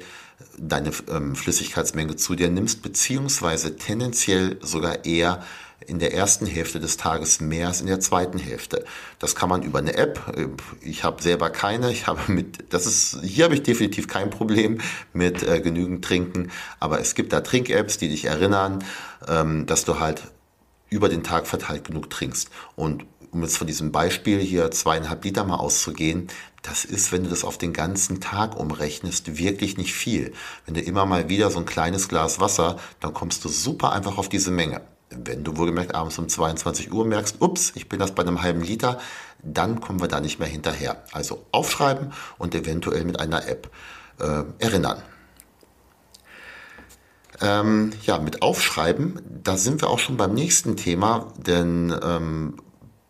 deine 0.57 0.91
ähm, 1.09 1.35
Flüssigkeitsmenge 1.35 2.15
zu 2.15 2.35
dir 2.35 2.49
nimmst, 2.49 2.81
beziehungsweise 2.81 3.77
tendenziell 3.77 4.57
sogar 4.61 5.05
eher 5.05 5.43
in 5.87 5.99
der 5.99 6.13
ersten 6.13 6.45
Hälfte 6.45 6.79
des 6.79 6.97
Tages 6.97 7.39
mehr 7.39 7.67
als 7.67 7.81
in 7.81 7.87
der 7.87 7.99
zweiten 7.99 8.39
Hälfte. 8.39 8.85
Das 9.19 9.35
kann 9.35 9.49
man 9.49 9.63
über 9.63 9.79
eine 9.79 9.95
App. 9.95 10.19
Ich 10.81 11.03
habe 11.03 11.21
selber 11.21 11.49
keine. 11.49 11.91
Ich 11.91 12.07
habe 12.07 12.31
mit, 12.31 12.73
das 12.73 12.85
ist, 12.85 13.19
hier 13.23 13.45
habe 13.45 13.55
ich 13.55 13.63
definitiv 13.63 14.07
kein 14.07 14.29
Problem 14.29 14.79
mit 15.13 15.43
äh, 15.43 15.61
genügend 15.61 16.03
Trinken. 16.03 16.51
Aber 16.79 16.99
es 16.99 17.15
gibt 17.15 17.33
da 17.33 17.41
Trink-Apps, 17.41 17.97
die 17.97 18.09
dich 18.09 18.25
erinnern, 18.25 18.83
ähm, 19.27 19.65
dass 19.65 19.85
du 19.85 19.99
halt 19.99 20.23
über 20.89 21.09
den 21.09 21.23
Tag 21.23 21.47
verteilt 21.47 21.85
genug 21.85 22.09
trinkst. 22.09 22.49
Und 22.75 23.05
um 23.31 23.41
jetzt 23.41 23.57
von 23.57 23.67
diesem 23.67 23.91
Beispiel 23.91 24.39
hier 24.39 24.69
zweieinhalb 24.71 25.23
Liter 25.25 25.43
mal 25.43 25.55
auszugehen, 25.55 26.27
das 26.61 26.85
ist, 26.85 27.11
wenn 27.11 27.23
du 27.23 27.29
das 27.29 27.43
auf 27.43 27.57
den 27.57 27.73
ganzen 27.73 28.21
Tag 28.21 28.57
umrechnest, 28.57 29.37
wirklich 29.37 29.77
nicht 29.77 29.93
viel. 29.93 30.33
Wenn 30.65 30.75
du 30.75 30.81
immer 30.81 31.05
mal 31.05 31.29
wieder 31.29 31.49
so 31.51 31.59
ein 31.59 31.65
kleines 31.65 32.07
Glas 32.07 32.39
Wasser, 32.39 32.77
dann 32.99 33.13
kommst 33.13 33.43
du 33.43 33.49
super 33.49 33.91
einfach 33.91 34.17
auf 34.17 34.29
diese 34.29 34.51
Menge. 34.51 34.81
Wenn 35.23 35.43
du 35.43 35.57
wohlgemerkt 35.57 35.95
abends 35.95 36.17
um 36.17 36.29
22 36.29 36.91
Uhr 36.91 37.05
merkst, 37.05 37.41
ups, 37.41 37.73
ich 37.75 37.89
bin 37.89 37.99
das 37.99 38.13
bei 38.13 38.23
einem 38.23 38.41
halben 38.41 38.61
Liter, 38.61 38.99
dann 39.41 39.81
kommen 39.81 40.01
wir 40.01 40.07
da 40.07 40.19
nicht 40.19 40.39
mehr 40.39 40.47
hinterher. 40.47 41.03
Also 41.11 41.45
aufschreiben 41.51 42.13
und 42.37 42.55
eventuell 42.55 43.03
mit 43.03 43.19
einer 43.19 43.47
App 43.47 43.69
äh, 44.19 44.43
erinnern. 44.59 45.01
Ähm, 47.41 47.91
ja, 48.03 48.19
mit 48.19 48.41
Aufschreiben, 48.41 49.19
da 49.43 49.57
sind 49.57 49.81
wir 49.81 49.89
auch 49.89 49.99
schon 49.99 50.17
beim 50.17 50.33
nächsten 50.33 50.77
Thema, 50.77 51.33
denn 51.37 51.93
ähm, 52.03 52.55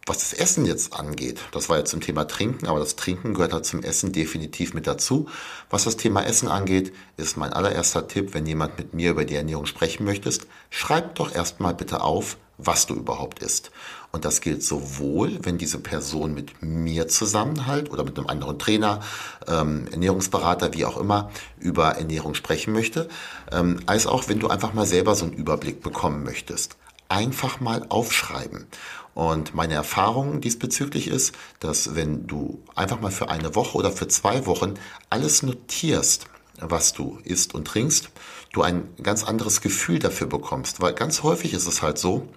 was 0.05 0.17
das 0.17 0.33
Essen 0.33 0.65
jetzt 0.65 0.93
angeht, 0.93 1.39
das 1.51 1.69
war 1.69 1.77
jetzt 1.77 1.91
zum 1.91 2.01
Thema 2.01 2.25
Trinken, 2.25 2.67
aber 2.67 2.79
das 2.79 2.97
Trinken 2.97 3.33
gehört 3.33 3.53
halt 3.53 3.65
zum 3.65 3.83
Essen 3.83 4.11
definitiv 4.11 4.73
mit 4.73 4.85
dazu. 4.85 5.29
Was 5.69 5.85
das 5.85 5.95
Thema 5.95 6.25
Essen 6.25 6.49
angeht, 6.49 6.93
ist 7.15 7.37
mein 7.37 7.53
allererster 7.53 8.07
Tipp, 8.07 8.33
wenn 8.33 8.45
jemand 8.45 8.77
mit 8.77 8.93
mir 8.93 9.11
über 9.11 9.23
die 9.23 9.35
Ernährung 9.35 9.65
sprechen 9.65 10.03
möchtest, 10.03 10.47
schreib 10.69 11.15
doch 11.15 11.33
erstmal 11.33 11.73
bitte 11.73 12.01
auf, 12.01 12.37
was 12.57 12.85
du 12.85 12.95
überhaupt 12.95 13.39
isst. 13.39 13.71
Und 14.11 14.25
das 14.25 14.41
gilt 14.41 14.61
sowohl, 14.61 15.39
wenn 15.41 15.57
diese 15.57 15.79
Person 15.79 16.33
mit 16.33 16.61
mir 16.61 17.07
zusammenhalt 17.07 17.89
oder 17.89 18.03
mit 18.03 18.17
einem 18.17 18.27
anderen 18.27 18.59
Trainer, 18.59 18.99
ähm, 19.47 19.87
Ernährungsberater, 19.91 20.73
wie 20.73 20.85
auch 20.85 20.97
immer, 20.97 21.31
über 21.59 21.91
Ernährung 21.91 22.35
sprechen 22.35 22.73
möchte, 22.73 23.09
ähm, 23.51 23.79
als 23.85 24.05
auch, 24.05 24.27
wenn 24.27 24.39
du 24.39 24.49
einfach 24.49 24.73
mal 24.73 24.85
selber 24.85 25.15
so 25.15 25.25
einen 25.25 25.33
Überblick 25.33 25.81
bekommen 25.81 26.23
möchtest. 26.23 26.77
Einfach 27.09 27.59
mal 27.59 27.85
aufschreiben. 27.89 28.67
Und 29.13 29.53
meine 29.53 29.75
Erfahrung 29.75 30.41
diesbezüglich 30.41 31.07
ist, 31.07 31.35
dass 31.59 31.95
wenn 31.95 32.25
du 32.25 32.63
einfach 32.75 32.99
mal 32.99 33.11
für 33.11 33.29
eine 33.29 33.55
Woche 33.55 33.77
oder 33.77 33.91
für 33.91 34.07
zwei 34.07 34.45
Wochen 34.45 34.73
alles 35.09 35.43
notierst, 35.43 36.27
was 36.59 36.93
du 36.93 37.19
isst 37.23 37.53
und 37.53 37.65
trinkst, 37.65 38.09
du 38.53 38.61
ein 38.61 38.89
ganz 39.01 39.23
anderes 39.23 39.61
Gefühl 39.61 39.99
dafür 39.99 40.27
bekommst. 40.27 40.81
Weil 40.81 40.93
ganz 40.93 41.23
häufig 41.23 41.53
ist 41.53 41.67
es 41.67 41.81
halt 41.81 41.97
so, 41.97 42.27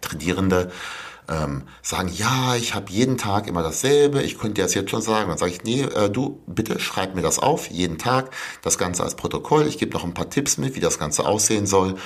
Trainierende 0.00 0.70
ähm, 1.28 1.62
sagen, 1.82 2.10
ja, 2.14 2.54
ich 2.56 2.74
habe 2.74 2.90
jeden 2.90 3.16
Tag 3.16 3.46
immer 3.46 3.62
dasselbe, 3.62 4.22
ich 4.22 4.38
könnte 4.38 4.60
das 4.60 4.74
jetzt 4.74 4.90
schon 4.90 5.00
sagen. 5.00 5.28
Dann 5.28 5.38
sage 5.38 5.52
ich, 5.52 5.64
nee, 5.64 5.82
äh, 5.82 6.10
du, 6.10 6.40
bitte 6.46 6.78
schreib 6.80 7.14
mir 7.14 7.22
das 7.22 7.38
auf, 7.38 7.68
jeden 7.70 7.98
Tag, 7.98 8.30
das 8.62 8.76
Ganze 8.76 9.02
als 9.02 9.14
Protokoll. 9.14 9.66
Ich 9.66 9.78
gebe 9.78 9.92
noch 9.92 10.04
ein 10.04 10.14
paar 10.14 10.28
Tipps 10.28 10.58
mit, 10.58 10.74
wie 10.74 10.80
das 10.80 10.98
Ganze 10.98 11.24
aussehen 11.24 11.66
soll. 11.66 11.96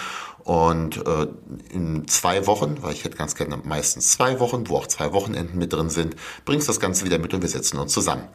Und 0.48 1.06
äh, 1.06 1.26
in 1.74 2.08
zwei 2.08 2.46
Wochen, 2.46 2.78
weil 2.80 2.94
ich 2.94 3.04
hätte 3.04 3.18
ganz 3.18 3.34
gerne 3.34 3.58
meistens 3.64 4.12
zwei 4.12 4.40
Wochen, 4.40 4.66
wo 4.70 4.78
auch 4.78 4.86
zwei 4.86 5.12
Wochenenden 5.12 5.58
mit 5.58 5.74
drin 5.74 5.90
sind, 5.90 6.16
bringst 6.46 6.70
das 6.70 6.80
Ganze 6.80 7.04
wieder 7.04 7.18
mit 7.18 7.34
und 7.34 7.42
wir 7.42 7.50
setzen 7.50 7.78
uns 7.78 7.92
zusammen. 7.92 8.26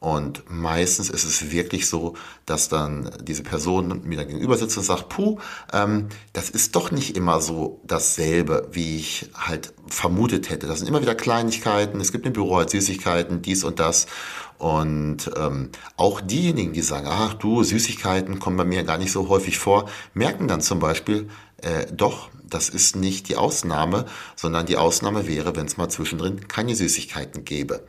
Und 0.00 0.42
meistens 0.50 1.08
ist 1.08 1.22
es 1.22 1.52
wirklich 1.52 1.88
so, 1.88 2.14
dass 2.46 2.68
dann 2.68 3.12
diese 3.22 3.44
Person 3.44 4.00
mir 4.02 4.18
dann 4.18 4.26
gegenüber 4.26 4.56
sitzt 4.56 4.76
und 4.76 4.82
sagt, 4.82 5.10
puh, 5.10 5.38
ähm, 5.72 6.08
das 6.32 6.50
ist 6.50 6.74
doch 6.74 6.90
nicht 6.90 7.16
immer 7.16 7.40
so 7.40 7.80
dasselbe, 7.84 8.66
wie 8.72 8.96
ich 8.96 9.30
halt 9.32 9.72
vermutet 9.86 10.50
hätte. 10.50 10.66
Das 10.66 10.80
sind 10.80 10.88
immer 10.88 11.00
wieder 11.00 11.14
Kleinigkeiten, 11.14 12.00
es 12.00 12.10
gibt 12.10 12.26
im 12.26 12.32
Büro 12.32 12.56
halt 12.56 12.70
Süßigkeiten, 12.70 13.40
dies 13.40 13.62
und 13.62 13.78
das. 13.78 14.08
Und 14.58 15.30
ähm, 15.36 15.70
auch 15.96 16.20
diejenigen, 16.20 16.72
die 16.72 16.82
sagen, 16.82 17.06
ach 17.08 17.34
du, 17.34 17.62
Süßigkeiten 17.62 18.40
kommen 18.40 18.56
bei 18.56 18.64
mir 18.64 18.82
gar 18.82 18.98
nicht 18.98 19.12
so 19.12 19.28
häufig 19.28 19.58
vor, 19.58 19.88
merken 20.14 20.48
dann 20.48 20.60
zum 20.60 20.80
Beispiel, 20.80 21.28
äh, 21.62 21.86
doch, 21.92 22.30
das 22.44 22.68
ist 22.68 22.96
nicht 22.96 23.28
die 23.28 23.36
Ausnahme, 23.36 24.06
sondern 24.36 24.66
die 24.66 24.76
Ausnahme 24.76 25.26
wäre, 25.26 25.56
wenn 25.56 25.66
es 25.66 25.76
mal 25.76 25.88
zwischendrin 25.88 26.48
keine 26.48 26.74
Süßigkeiten 26.76 27.44
gäbe. 27.44 27.84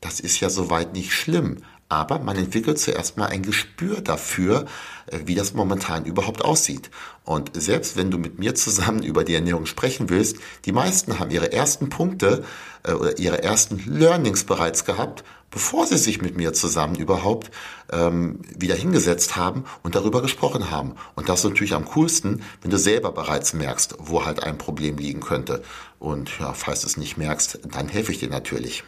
Das 0.00 0.20
ist 0.20 0.40
ja 0.40 0.50
soweit 0.50 0.92
nicht 0.92 1.12
schlimm, 1.12 1.58
aber 1.88 2.18
man 2.18 2.36
entwickelt 2.36 2.78
zuerst 2.78 3.16
mal 3.16 3.26
ein 3.26 3.42
Gespür 3.42 4.00
dafür, 4.00 4.66
äh, 5.06 5.20
wie 5.24 5.34
das 5.34 5.54
momentan 5.54 6.04
überhaupt 6.04 6.44
aussieht. 6.44 6.90
Und 7.24 7.50
selbst 7.60 7.96
wenn 7.96 8.10
du 8.10 8.18
mit 8.18 8.38
mir 8.38 8.54
zusammen 8.54 9.02
über 9.02 9.24
die 9.24 9.34
Ernährung 9.34 9.66
sprechen 9.66 10.08
willst, 10.08 10.38
die 10.64 10.72
meisten 10.72 11.18
haben 11.18 11.30
ihre 11.30 11.52
ersten 11.52 11.88
Punkte 11.88 12.44
äh, 12.82 12.92
oder 12.92 13.18
ihre 13.18 13.42
ersten 13.42 13.82
Learnings 13.86 14.44
bereits 14.44 14.84
gehabt, 14.84 15.24
bevor 15.56 15.86
sie 15.86 15.96
sich 15.96 16.20
mit 16.20 16.36
mir 16.36 16.52
zusammen 16.52 16.96
überhaupt 16.96 17.50
ähm, 17.90 18.40
wieder 18.54 18.74
hingesetzt 18.74 19.36
haben 19.36 19.64
und 19.82 19.94
darüber 19.94 20.20
gesprochen 20.20 20.70
haben. 20.70 20.96
Und 21.14 21.30
das 21.30 21.38
ist 21.38 21.44
natürlich 21.46 21.72
am 21.72 21.86
coolsten, 21.86 22.42
wenn 22.60 22.70
du 22.70 22.76
selber 22.76 23.10
bereits 23.10 23.54
merkst, 23.54 23.94
wo 23.98 24.26
halt 24.26 24.42
ein 24.42 24.58
Problem 24.58 24.98
liegen 24.98 25.20
könnte. 25.20 25.62
Und 25.98 26.38
ja, 26.40 26.52
falls 26.52 26.82
du 26.82 26.88
es 26.88 26.98
nicht 26.98 27.16
merkst, 27.16 27.60
dann 27.72 27.88
helfe 27.88 28.12
ich 28.12 28.18
dir 28.18 28.28
natürlich. 28.28 28.84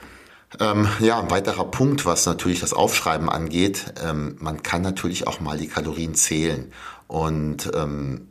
Ähm, 0.61 0.87
ja, 1.01 1.19
ein 1.19 1.31
weiterer 1.31 1.65
Punkt, 1.65 2.05
was 2.05 2.27
natürlich 2.27 2.61
das 2.61 2.75
Aufschreiben 2.75 3.31
angeht, 3.31 3.95
ähm, 4.05 4.37
man 4.39 4.63
kann 4.63 4.83
natürlich 4.83 5.27
auch 5.27 5.41
mal 5.41 5.57
die 5.57 5.69
Kalorien 5.69 6.15
zählen. 6.15 6.71
Und 7.07 7.71
ähm, 7.75 8.28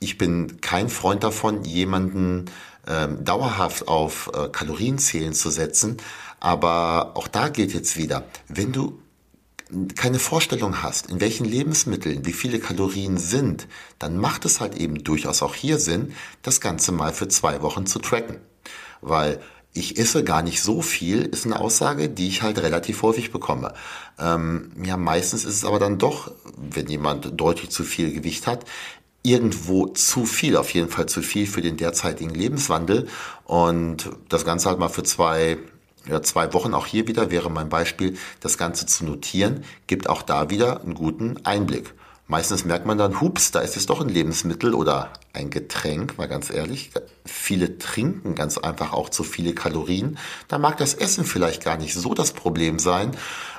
ich 0.00 0.18
bin 0.18 0.60
kein 0.60 0.88
Freund 0.88 1.24
davon, 1.24 1.64
jemanden 1.64 2.46
ähm, 2.86 3.24
dauerhaft 3.24 3.88
auf 3.88 4.30
äh, 4.34 4.48
Kalorienzählen 4.48 5.32
zu 5.32 5.50
setzen. 5.50 5.96
Aber 6.38 7.12
auch 7.14 7.28
da 7.28 7.48
gilt 7.48 7.72
jetzt 7.72 7.96
wieder, 7.96 8.24
wenn 8.48 8.72
du 8.72 8.98
keine 9.96 10.20
Vorstellung 10.20 10.82
hast, 10.82 11.10
in 11.10 11.20
welchen 11.20 11.44
Lebensmitteln 11.44 12.24
wie 12.24 12.32
viele 12.32 12.60
Kalorien 12.60 13.18
sind, 13.18 13.66
dann 13.98 14.16
macht 14.16 14.44
es 14.44 14.60
halt 14.60 14.76
eben 14.76 15.02
durchaus 15.02 15.42
auch 15.42 15.54
hier 15.54 15.78
Sinn, 15.78 16.14
das 16.42 16.60
Ganze 16.60 16.92
mal 16.92 17.12
für 17.12 17.26
zwei 17.26 17.62
Wochen 17.62 17.86
zu 17.86 17.98
tracken. 17.98 18.36
Weil 19.00 19.40
ich 19.72 19.98
esse 19.98 20.24
gar 20.24 20.42
nicht 20.42 20.62
so 20.62 20.80
viel, 20.80 21.22
ist 21.22 21.44
eine 21.44 21.60
Aussage, 21.60 22.08
die 22.08 22.28
ich 22.28 22.42
halt 22.42 22.58
relativ 22.60 23.02
häufig 23.02 23.30
bekomme. 23.30 23.74
Ähm, 24.18 24.70
ja, 24.82 24.96
meistens 24.96 25.44
ist 25.44 25.56
es 25.56 25.64
aber 25.64 25.78
dann 25.78 25.98
doch, 25.98 26.32
wenn 26.56 26.86
jemand 26.86 27.38
deutlich 27.38 27.70
zu 27.70 27.84
viel 27.84 28.12
Gewicht 28.12 28.46
hat, 28.46 28.64
irgendwo 29.26 29.88
zu 29.88 30.24
viel, 30.24 30.56
auf 30.56 30.70
jeden 30.70 30.88
Fall 30.88 31.06
zu 31.06 31.20
viel 31.20 31.46
für 31.46 31.60
den 31.60 31.76
derzeitigen 31.76 32.30
Lebenswandel. 32.30 33.08
Und 33.44 34.10
das 34.28 34.44
Ganze 34.44 34.68
halt 34.68 34.78
mal 34.78 34.88
für 34.88 35.02
zwei, 35.02 35.58
ja, 36.08 36.22
zwei 36.22 36.52
Wochen, 36.54 36.74
auch 36.74 36.86
hier 36.86 37.08
wieder 37.08 37.30
wäre 37.30 37.50
mein 37.50 37.68
Beispiel, 37.68 38.16
das 38.40 38.56
Ganze 38.56 38.86
zu 38.86 39.04
notieren, 39.04 39.64
gibt 39.88 40.08
auch 40.08 40.22
da 40.22 40.50
wieder 40.50 40.82
einen 40.82 40.94
guten 40.94 41.38
Einblick. 41.44 41.92
Meistens 42.28 42.64
merkt 42.64 42.86
man 42.86 42.98
dann, 42.98 43.20
hups, 43.20 43.50
da 43.50 43.60
ist 43.60 43.76
es 43.76 43.86
doch 43.86 44.00
ein 44.00 44.08
Lebensmittel 44.08 44.74
oder 44.74 45.10
ein 45.36 45.50
Getränk, 45.50 46.18
mal 46.18 46.26
ganz 46.26 46.50
ehrlich. 46.50 46.90
Viele 47.24 47.78
trinken 47.78 48.34
ganz 48.34 48.58
einfach 48.58 48.92
auch 48.92 49.10
zu 49.10 49.22
viele 49.22 49.54
Kalorien. 49.54 50.18
Da 50.48 50.58
mag 50.58 50.78
das 50.78 50.94
Essen 50.94 51.24
vielleicht 51.24 51.62
gar 51.62 51.76
nicht 51.76 51.94
so 51.94 52.14
das 52.14 52.32
Problem 52.32 52.78
sein, 52.78 53.12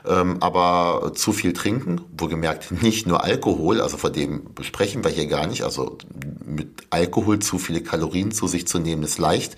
ähm, 0.05 0.38
aber 0.41 1.13
zu 1.15 1.31
viel 1.34 1.53
trinken, 1.53 2.01
wohlgemerkt 2.17 2.72
nicht 2.81 3.07
nur 3.07 3.24
Alkohol, 3.24 3.79
also 3.79 3.98
von 3.98 4.12
dem 4.12 4.53
besprechen 4.53 5.03
wir 5.03 5.12
hier 5.12 5.27
gar 5.27 5.48
nicht. 5.48 5.63
Also 5.63 5.98
mit 6.46 6.88
Alkohol 6.89 7.39
zu 7.39 7.60
viele 7.60 7.81
Kalorien 7.81 8.31
zu 8.31 8.48
sich 8.48 8.67
zu 8.67 8.79
nehmen 8.79 9.03
ist 9.03 9.19
leicht. 9.19 9.55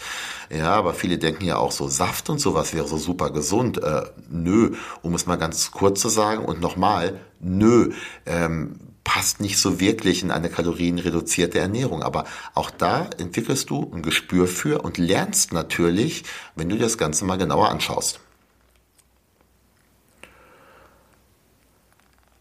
Ja, 0.52 0.74
aber 0.74 0.94
viele 0.94 1.18
denken 1.18 1.46
ja 1.46 1.58
auch 1.58 1.72
so 1.72 1.88
Saft 1.88 2.30
und 2.30 2.40
sowas 2.40 2.74
wäre 2.74 2.88
so 2.88 2.98
super 2.98 3.30
gesund. 3.30 3.82
Äh, 3.82 4.04
nö, 4.30 4.76
um 5.02 5.16
es 5.16 5.26
mal 5.26 5.38
ganz 5.38 5.72
kurz 5.72 6.02
zu 6.02 6.10
sagen 6.10 6.46
und 6.46 6.60
nochmal, 6.60 7.20
nö. 7.40 7.92
Ähm, 8.26 8.80
passt 9.10 9.42
nicht 9.42 9.58
so 9.58 9.80
wirklich 9.80 10.22
in 10.22 10.30
eine 10.30 10.50
kalorienreduzierte 10.50 11.58
Ernährung. 11.58 12.04
Aber 12.10 12.26
auch 12.56 12.72
da 12.72 13.08
entwickelst 13.20 13.70
du 13.70 13.92
ein 13.94 14.02
Gespür 14.02 14.48
für 14.48 14.82
und 14.82 14.98
lernst 14.98 15.54
natürlich, 15.54 16.24
wenn 16.56 16.68
du 16.68 16.76
dir 16.76 16.82
das 16.82 16.98
Ganze 16.98 17.24
mal 17.24 17.38
genauer 17.38 17.70
anschaust. 17.70 18.20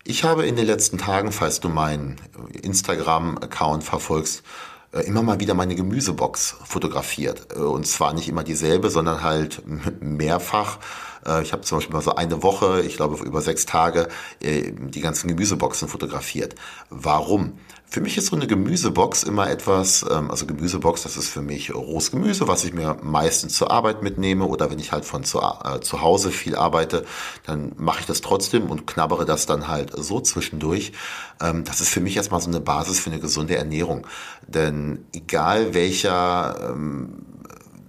Ich 0.05 0.25
habe 0.25 0.47
in 0.47 0.57
den 0.57 0.65
letzten 0.65 0.97
Tagen, 0.97 1.33
falls 1.33 1.61
du 1.61 1.69
meinen 1.69 2.17
Instagram-Account 2.63 3.85
verfolgst, 3.85 4.43
äh, 4.91 5.01
immer 5.01 5.23
mal 5.23 5.39
wieder 5.39 5.53
meine 5.53 5.75
Gemüsebox 5.75 6.57
fotografiert. 6.65 7.49
Äh, 7.55 7.59
und 7.59 7.87
zwar 7.87 8.15
nicht 8.15 8.27
immer 8.27 8.43
dieselbe, 8.43 8.89
sondern 8.89 9.23
halt 9.23 9.63
mehrfach 10.01 10.79
ich 11.43 11.53
habe 11.53 11.63
zum 11.63 11.79
Beispiel 11.79 11.95
mal 11.95 12.03
so 12.03 12.15
eine 12.15 12.43
Woche, 12.43 12.83
ich 12.83 12.97
glaube 12.97 13.23
über 13.25 13.41
sechs 13.41 13.67
Tage, 13.67 14.09
äh, 14.41 14.73
die 14.73 15.01
ganzen 15.01 15.29
Gemüseboxen 15.29 15.89
fotografiert. 15.89 16.55
Warum? 16.91 17.55
Für 17.91 18.03
mich 18.03 18.19
ist 18.19 18.27
so 18.27 18.37
eine 18.37 18.47
Gemüsebox 18.47 19.23
immer 19.23 19.49
etwas, 19.49 20.05
ähm, 20.11 20.31
also 20.31 20.45
Gemüsebox, 20.45 21.05
das 21.05 21.17
ist 21.17 21.29
für 21.29 21.41
mich 21.41 21.75
rohes 21.75 22.11
Gemüse, 22.11 22.47
was 22.47 22.65
ich 22.65 22.75
mir 22.75 22.99
meistens 23.03 23.55
zur 23.55 23.71
Arbeit 23.71 24.03
mitnehme 24.03 24.45
oder 24.45 24.71
wenn 24.71 24.79
ich 24.79 24.93
halt 24.93 25.07
von 25.07 25.25
zu, 25.25 25.41
äh, 25.41 25.81
zu 25.81 26.03
Hause 26.03 26.31
viel 26.31 26.55
arbeite, 26.55 27.07
dann 27.47 27.73
mache 27.79 28.01
ich 28.01 28.07
das 28.07 28.21
trotzdem 28.21 28.71
und 28.71 28.87
knabbere 28.87 29.25
das 29.25 29.47
dann 29.47 29.69
halt 29.69 29.93
so 29.97 30.21
zwischendurch. 30.21 30.93
Ähm, 31.41 31.65
das 31.65 31.81
ist 31.81 31.89
für 31.89 32.01
mich 32.01 32.17
erstmal 32.17 32.43
so 32.43 32.49
eine 32.49 32.61
Basis 32.61 33.01
für 33.01 33.11
eine 33.11 33.21
gesunde 33.21 33.57
Ernährung. 33.57 34.07
Denn 34.47 35.07
egal 35.15 35.73
welcher 35.73 36.73
ähm, 36.73 37.25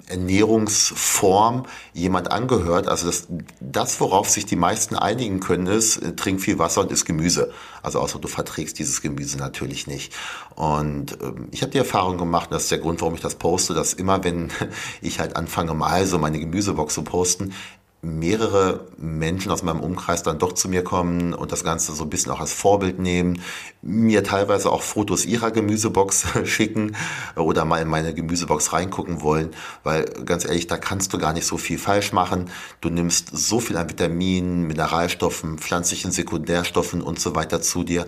Ernährungsform 0.10 1.66
jemand 1.94 2.32
angehört. 2.32 2.88
Also 2.88 3.08
das, 3.08 3.28
das, 3.60 4.00
worauf 4.02 4.30
sich 4.30 4.46
die 4.46 4.56
meisten 4.56 4.96
einigen 4.96 5.40
können, 5.40 5.68
ist, 5.68 5.98
äh, 5.98 6.16
trink 6.16 6.42
viel 6.42 6.60
Wasser 6.60 6.82
und 6.82 6.92
isst 6.92 7.06
Gemüse. 7.06 7.52
Also 7.82 8.00
außer 8.00 8.20
du 8.20 8.28
verträgst 8.28 8.80
dieses 8.80 9.02
Gemüse 9.02 9.38
natürlich 9.38 9.88
nicht. 9.88 10.14
Und 10.56 11.18
ähm, 11.22 11.48
ich 11.52 11.62
habe 11.62 11.72
die 11.72 11.78
Erfahrung 11.78 12.18
gemacht, 12.18 12.52
das 12.52 12.64
ist 12.64 12.72
der 12.72 12.80
Grund, 12.80 13.02
warum 13.02 13.16
ich 13.16 13.22
das 13.22 13.36
poste, 13.36 13.74
dass 13.74 13.94
immer, 13.94 14.24
wenn 14.24 14.52
ich 15.02 15.20
halt 15.20 15.36
anfange, 15.36 15.74
mal 15.74 16.06
so 16.06 16.18
meine 16.18 16.40
Gemüsebox 16.40 16.94
zu 16.94 17.04
posten, 17.04 17.54
mehrere 18.02 18.88
Menschen 18.98 19.52
aus 19.52 19.62
meinem 19.62 19.82
Umkreis 19.82 20.24
dann 20.24 20.40
doch 20.40 20.54
zu 20.54 20.70
mir 20.70 20.84
kommen 20.84 21.34
und 21.34 21.52
das 21.52 21.66
Ganze 21.66 21.94
so 21.94 22.04
ein 22.04 22.10
bisschen 22.10 22.32
auch 22.32 22.40
als 22.40 22.54
Vorbild 22.54 22.98
nehmen, 22.98 23.42
mir 23.82 24.24
teilweise 24.24 24.72
auch 24.72 24.84
Fotos 24.84 25.26
ihrer 25.26 25.52
Gemüsebox 25.52 26.26
schicken 26.46 26.96
oder 27.36 27.66
mal 27.66 27.82
in 27.82 27.90
meine 27.90 28.14
Gemüsebox 28.14 28.72
reingucken 28.72 29.22
wollen, 29.22 29.50
weil 29.84 30.06
ganz 30.26 30.46
ehrlich, 30.46 30.68
da 30.68 30.78
kannst 30.78 31.12
du 31.14 31.18
gar 31.18 31.34
nicht 31.34 31.46
so 31.46 31.58
viel 31.58 31.78
falsch 31.78 32.14
machen. 32.14 32.50
Du 32.80 32.90
nimmst 32.90 33.32
so 33.34 33.60
viel 33.60 33.76
an 33.76 33.90
Vitaminen, 33.90 34.66
Mineralstoffen, 34.68 35.58
pflanzlichen 35.58 36.12
Sekundärstoffen 36.12 37.02
und 37.02 37.20
so 37.20 37.36
weiter 37.36 37.62
zu 37.62 37.84
dir 37.84 38.08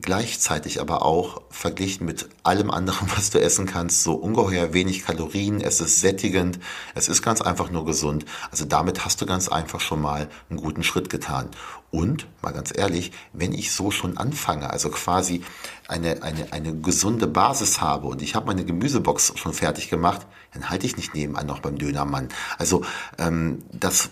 gleichzeitig 0.00 0.80
aber 0.80 1.04
auch 1.04 1.42
verglichen 1.50 2.06
mit 2.06 2.28
allem 2.42 2.70
anderen, 2.70 3.10
was 3.16 3.30
du 3.30 3.40
essen 3.40 3.66
kannst, 3.66 4.02
so 4.02 4.14
ungeheuer 4.14 4.72
wenig 4.72 5.04
Kalorien, 5.04 5.60
es 5.60 5.80
ist 5.80 6.00
sättigend, 6.00 6.58
es 6.94 7.08
ist 7.08 7.22
ganz 7.22 7.40
einfach 7.40 7.70
nur 7.70 7.84
gesund. 7.84 8.24
Also 8.50 8.64
damit 8.64 9.04
hast 9.04 9.20
du 9.20 9.26
ganz 9.26 9.48
einfach 9.48 9.80
schon 9.80 10.00
mal 10.00 10.28
einen 10.48 10.60
guten 10.60 10.82
Schritt 10.82 11.10
getan. 11.10 11.50
Und, 11.90 12.26
mal 12.42 12.52
ganz 12.52 12.76
ehrlich, 12.76 13.12
wenn 13.32 13.52
ich 13.52 13.72
so 13.72 13.90
schon 13.90 14.18
anfange, 14.18 14.70
also 14.70 14.90
quasi 14.90 15.42
eine, 15.88 16.22
eine, 16.22 16.52
eine 16.52 16.76
gesunde 16.76 17.26
Basis 17.26 17.80
habe 17.80 18.08
und 18.08 18.20
ich 18.20 18.34
habe 18.34 18.46
meine 18.46 18.64
Gemüsebox 18.64 19.32
schon 19.36 19.54
fertig 19.54 19.88
gemacht, 19.88 20.26
dann 20.52 20.68
halte 20.68 20.86
ich 20.86 20.96
nicht 20.96 21.14
nebenan 21.14 21.46
noch 21.46 21.60
beim 21.60 21.78
Dönermann. 21.78 22.28
Also 22.58 22.84
ähm, 23.18 23.62
das 23.72 24.10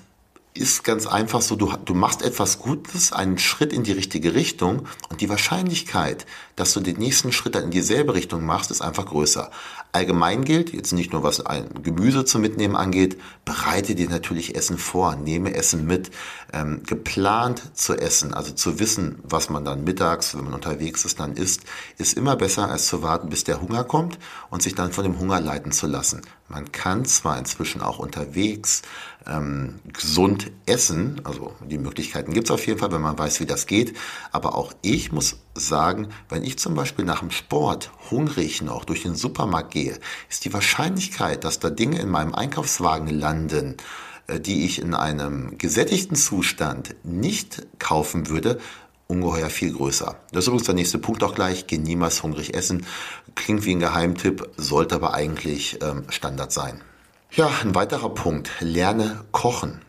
ist 0.58 0.84
ganz 0.84 1.06
einfach 1.06 1.40
so, 1.40 1.56
du, 1.56 1.72
du 1.84 1.94
machst 1.94 2.22
etwas 2.22 2.58
Gutes, 2.58 3.12
einen 3.12 3.38
Schritt 3.38 3.72
in 3.72 3.82
die 3.82 3.92
richtige 3.92 4.34
Richtung 4.34 4.86
und 5.08 5.20
die 5.20 5.28
Wahrscheinlichkeit, 5.28 6.26
dass 6.56 6.72
du 6.72 6.80
den 6.80 6.96
nächsten 6.96 7.32
Schritt 7.32 7.54
dann 7.54 7.64
in 7.64 7.70
dieselbe 7.70 8.14
Richtung 8.14 8.44
machst, 8.44 8.70
ist 8.70 8.80
einfach 8.80 9.06
größer. 9.06 9.50
Allgemein 9.92 10.44
gilt, 10.44 10.72
jetzt 10.72 10.92
nicht 10.92 11.12
nur 11.12 11.22
was 11.22 11.44
ein 11.44 11.82
Gemüse 11.82 12.24
zum 12.24 12.42
Mitnehmen 12.42 12.76
angeht, 12.76 13.18
bereite 13.44 13.94
dir 13.94 14.08
natürlich 14.08 14.54
Essen 14.54 14.78
vor, 14.78 15.16
nehme 15.16 15.54
Essen 15.54 15.86
mit. 15.86 16.10
Ähm, 16.52 16.82
geplant 16.84 17.62
zu 17.74 17.94
essen, 17.94 18.34
also 18.34 18.52
zu 18.52 18.78
wissen, 18.78 19.18
was 19.22 19.50
man 19.50 19.64
dann 19.64 19.84
mittags, 19.84 20.36
wenn 20.36 20.44
man 20.44 20.54
unterwegs 20.54 21.04
ist, 21.04 21.18
dann 21.18 21.34
isst, 21.34 21.62
ist 21.98 22.16
immer 22.16 22.36
besser, 22.36 22.70
als 22.70 22.86
zu 22.86 23.02
warten, 23.02 23.28
bis 23.28 23.44
der 23.44 23.60
Hunger 23.60 23.84
kommt 23.84 24.18
und 24.50 24.62
sich 24.62 24.74
dann 24.74 24.92
von 24.92 25.04
dem 25.04 25.18
Hunger 25.18 25.40
leiten 25.40 25.72
zu 25.72 25.86
lassen. 25.86 26.22
Man 26.48 26.70
kann 26.70 27.04
zwar 27.04 27.38
inzwischen 27.38 27.80
auch 27.80 27.98
unterwegs 27.98 28.82
ähm, 29.26 29.80
gesund 29.92 30.52
essen, 30.66 31.20
also 31.24 31.52
die 31.64 31.78
Möglichkeiten 31.78 32.32
gibt 32.32 32.46
es 32.46 32.50
auf 32.52 32.66
jeden 32.66 32.78
Fall, 32.78 32.92
wenn 32.92 33.00
man 33.00 33.18
weiß, 33.18 33.40
wie 33.40 33.46
das 33.46 33.66
geht, 33.66 33.96
aber 34.30 34.56
auch 34.56 34.72
ich 34.82 35.10
muss 35.10 35.38
sagen, 35.54 36.08
wenn 36.28 36.44
ich 36.44 36.58
zum 36.58 36.74
Beispiel 36.74 37.04
nach 37.04 37.20
dem 37.20 37.32
Sport 37.32 37.90
hungrig 38.10 38.62
noch 38.62 38.84
durch 38.84 39.02
den 39.02 39.16
Supermarkt 39.16 39.72
gehe, 39.72 39.98
ist 40.30 40.44
die 40.44 40.52
Wahrscheinlichkeit, 40.52 41.42
dass 41.42 41.58
da 41.58 41.70
Dinge 41.70 41.98
in 41.98 42.10
meinem 42.10 42.34
Einkaufswagen 42.34 43.08
landen, 43.08 43.76
äh, 44.28 44.38
die 44.38 44.64
ich 44.64 44.80
in 44.80 44.94
einem 44.94 45.58
gesättigten 45.58 46.16
Zustand 46.16 46.94
nicht 47.02 47.66
kaufen 47.80 48.28
würde, 48.28 48.60
ungeheuer 49.08 49.50
viel 49.50 49.72
größer. 49.72 50.16
Das 50.32 50.44
ist 50.44 50.48
übrigens 50.48 50.66
der 50.66 50.74
nächste 50.74 50.98
Punkt 50.98 51.22
auch 51.22 51.34
gleich. 51.34 51.66
Geh 51.66 51.78
niemals 51.78 52.22
hungrig 52.22 52.54
essen. 52.54 52.86
Klingt 53.34 53.64
wie 53.64 53.74
ein 53.74 53.80
Geheimtipp, 53.80 54.48
sollte 54.56 54.96
aber 54.96 55.14
eigentlich 55.14 55.78
ähm, 55.82 56.04
Standard 56.08 56.52
sein. 56.52 56.80
Ja, 57.30 57.50
ein 57.62 57.74
weiterer 57.74 58.10
Punkt. 58.10 58.50
Lerne 58.60 59.24
kochen. 59.32 59.80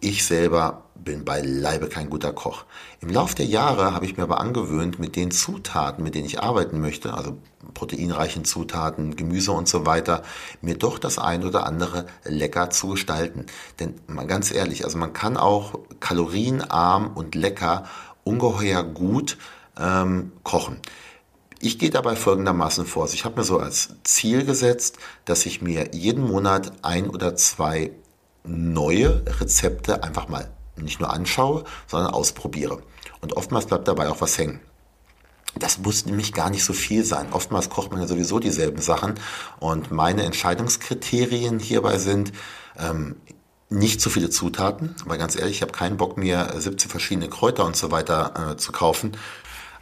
Ich 0.00 0.24
selber 0.24 0.84
bin 1.08 1.24
beileibe 1.24 1.88
kein 1.88 2.10
guter 2.10 2.32
Koch. 2.32 2.64
Im 3.00 3.08
Laufe 3.08 3.34
der 3.34 3.46
Jahre 3.46 3.94
habe 3.94 4.04
ich 4.04 4.16
mir 4.16 4.24
aber 4.24 4.40
angewöhnt, 4.40 4.98
mit 4.98 5.16
den 5.16 5.30
Zutaten, 5.30 6.04
mit 6.04 6.14
denen 6.14 6.26
ich 6.26 6.42
arbeiten 6.42 6.80
möchte, 6.80 7.14
also 7.14 7.38
proteinreichen 7.72 8.44
Zutaten, 8.44 9.16
Gemüse 9.16 9.52
und 9.52 9.68
so 9.68 9.86
weiter, 9.86 10.22
mir 10.60 10.76
doch 10.76 10.98
das 10.98 11.18
ein 11.18 11.44
oder 11.44 11.66
andere 11.66 12.06
lecker 12.24 12.70
zu 12.70 12.88
gestalten. 12.90 13.46
Denn 13.80 13.94
mal 14.06 14.26
ganz 14.26 14.52
ehrlich, 14.52 14.84
also 14.84 14.98
man 14.98 15.12
kann 15.12 15.36
auch 15.36 15.78
kalorienarm 16.00 17.12
und 17.14 17.34
lecker 17.34 17.84
ungeheuer 18.28 18.84
gut 18.84 19.38
ähm, 19.78 20.32
kochen. 20.42 20.76
Ich 21.60 21.78
gehe 21.78 21.90
dabei 21.90 22.14
folgendermaßen 22.14 22.86
vor. 22.86 23.02
Also 23.04 23.14
ich 23.14 23.24
habe 23.24 23.36
mir 23.36 23.44
so 23.44 23.58
als 23.58 23.94
Ziel 24.04 24.44
gesetzt, 24.44 24.98
dass 25.24 25.46
ich 25.46 25.60
mir 25.60 25.90
jeden 25.92 26.22
Monat 26.22 26.72
ein 26.82 27.08
oder 27.08 27.34
zwei 27.34 27.90
neue 28.44 29.24
Rezepte 29.40 30.04
einfach 30.04 30.28
mal 30.28 30.50
nicht 30.76 31.00
nur 31.00 31.10
anschaue, 31.10 31.64
sondern 31.86 32.12
ausprobiere. 32.12 32.80
Und 33.20 33.36
oftmals 33.36 33.66
bleibt 33.66 33.88
dabei 33.88 34.08
auch 34.08 34.20
was 34.20 34.38
hängen. 34.38 34.60
Das 35.58 35.78
muss 35.78 36.06
nämlich 36.06 36.32
gar 36.32 36.50
nicht 36.50 36.64
so 36.64 36.72
viel 36.72 37.04
sein. 37.04 37.32
Oftmals 37.32 37.70
kocht 37.70 37.90
man 37.90 38.00
ja 38.00 38.06
sowieso 38.06 38.38
dieselben 38.38 38.80
Sachen. 38.80 39.14
Und 39.58 39.90
meine 39.90 40.22
Entscheidungskriterien 40.22 41.58
hierbei 41.58 41.98
sind, 41.98 42.32
ähm, 42.78 43.16
nicht 43.70 44.00
zu 44.00 44.10
viele 44.10 44.30
Zutaten, 44.30 44.94
weil 45.04 45.18
ganz 45.18 45.36
ehrlich, 45.36 45.56
ich 45.56 45.62
habe 45.62 45.72
keinen 45.72 45.96
Bock 45.96 46.16
mir 46.16 46.52
17 46.56 46.90
verschiedene 46.90 47.28
Kräuter 47.28 47.64
und 47.64 47.76
so 47.76 47.90
weiter 47.90 48.52
äh, 48.52 48.56
zu 48.56 48.72
kaufen. 48.72 49.12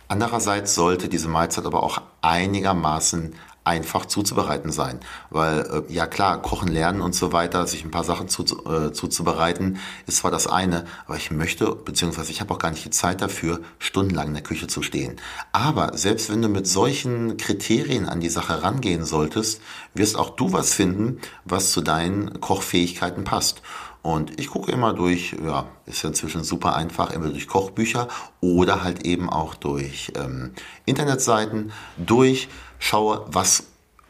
Andererseits 0.08 0.74
sollte 0.74 1.08
diese 1.08 1.28
Mahlzeit 1.28 1.66
aber 1.66 1.82
auch 1.82 2.00
einigermaßen 2.22 3.34
einfach 3.66 4.06
zuzubereiten 4.06 4.72
sein. 4.72 5.00
Weil, 5.30 5.84
äh, 5.88 5.92
ja 5.92 6.06
klar, 6.06 6.40
kochen 6.40 6.68
lernen 6.68 7.00
und 7.00 7.14
so 7.14 7.32
weiter, 7.32 7.66
sich 7.66 7.84
ein 7.84 7.90
paar 7.90 8.04
Sachen 8.04 8.28
zu, 8.28 8.44
äh, 8.44 8.92
zuzubereiten, 8.92 9.78
ist 10.06 10.18
zwar 10.18 10.30
das 10.30 10.46
eine, 10.46 10.84
aber 11.06 11.16
ich 11.16 11.30
möchte, 11.30 11.74
beziehungsweise 11.74 12.30
ich 12.30 12.40
habe 12.40 12.54
auch 12.54 12.58
gar 12.58 12.70
nicht 12.70 12.84
die 12.84 12.90
Zeit 12.90 13.20
dafür, 13.20 13.60
stundenlang 13.78 14.28
in 14.28 14.34
der 14.34 14.42
Küche 14.42 14.68
zu 14.68 14.82
stehen. 14.82 15.16
Aber 15.52 15.96
selbst 15.98 16.30
wenn 16.30 16.42
du 16.42 16.48
mit 16.48 16.66
solchen 16.66 17.36
Kriterien 17.36 18.08
an 18.08 18.20
die 18.20 18.28
Sache 18.28 18.62
rangehen 18.62 19.04
solltest, 19.04 19.60
wirst 19.94 20.16
auch 20.16 20.30
du 20.30 20.52
was 20.52 20.74
finden, 20.74 21.18
was 21.44 21.72
zu 21.72 21.80
deinen 21.80 22.40
Kochfähigkeiten 22.40 23.24
passt. 23.24 23.62
Und 24.06 24.38
ich 24.38 24.50
gucke 24.50 24.70
immer 24.70 24.92
durch, 24.92 25.34
ja, 25.44 25.66
ist 25.84 26.04
ja 26.04 26.10
inzwischen 26.10 26.44
super 26.44 26.76
einfach, 26.76 27.10
immer 27.10 27.28
durch 27.28 27.48
Kochbücher 27.48 28.06
oder 28.40 28.84
halt 28.84 29.04
eben 29.04 29.28
auch 29.28 29.56
durch 29.56 30.12
ähm, 30.14 30.52
Internetseiten 30.84 31.72
durch, 31.96 32.48
schaue, 32.78 33.24
was, 33.28 33.64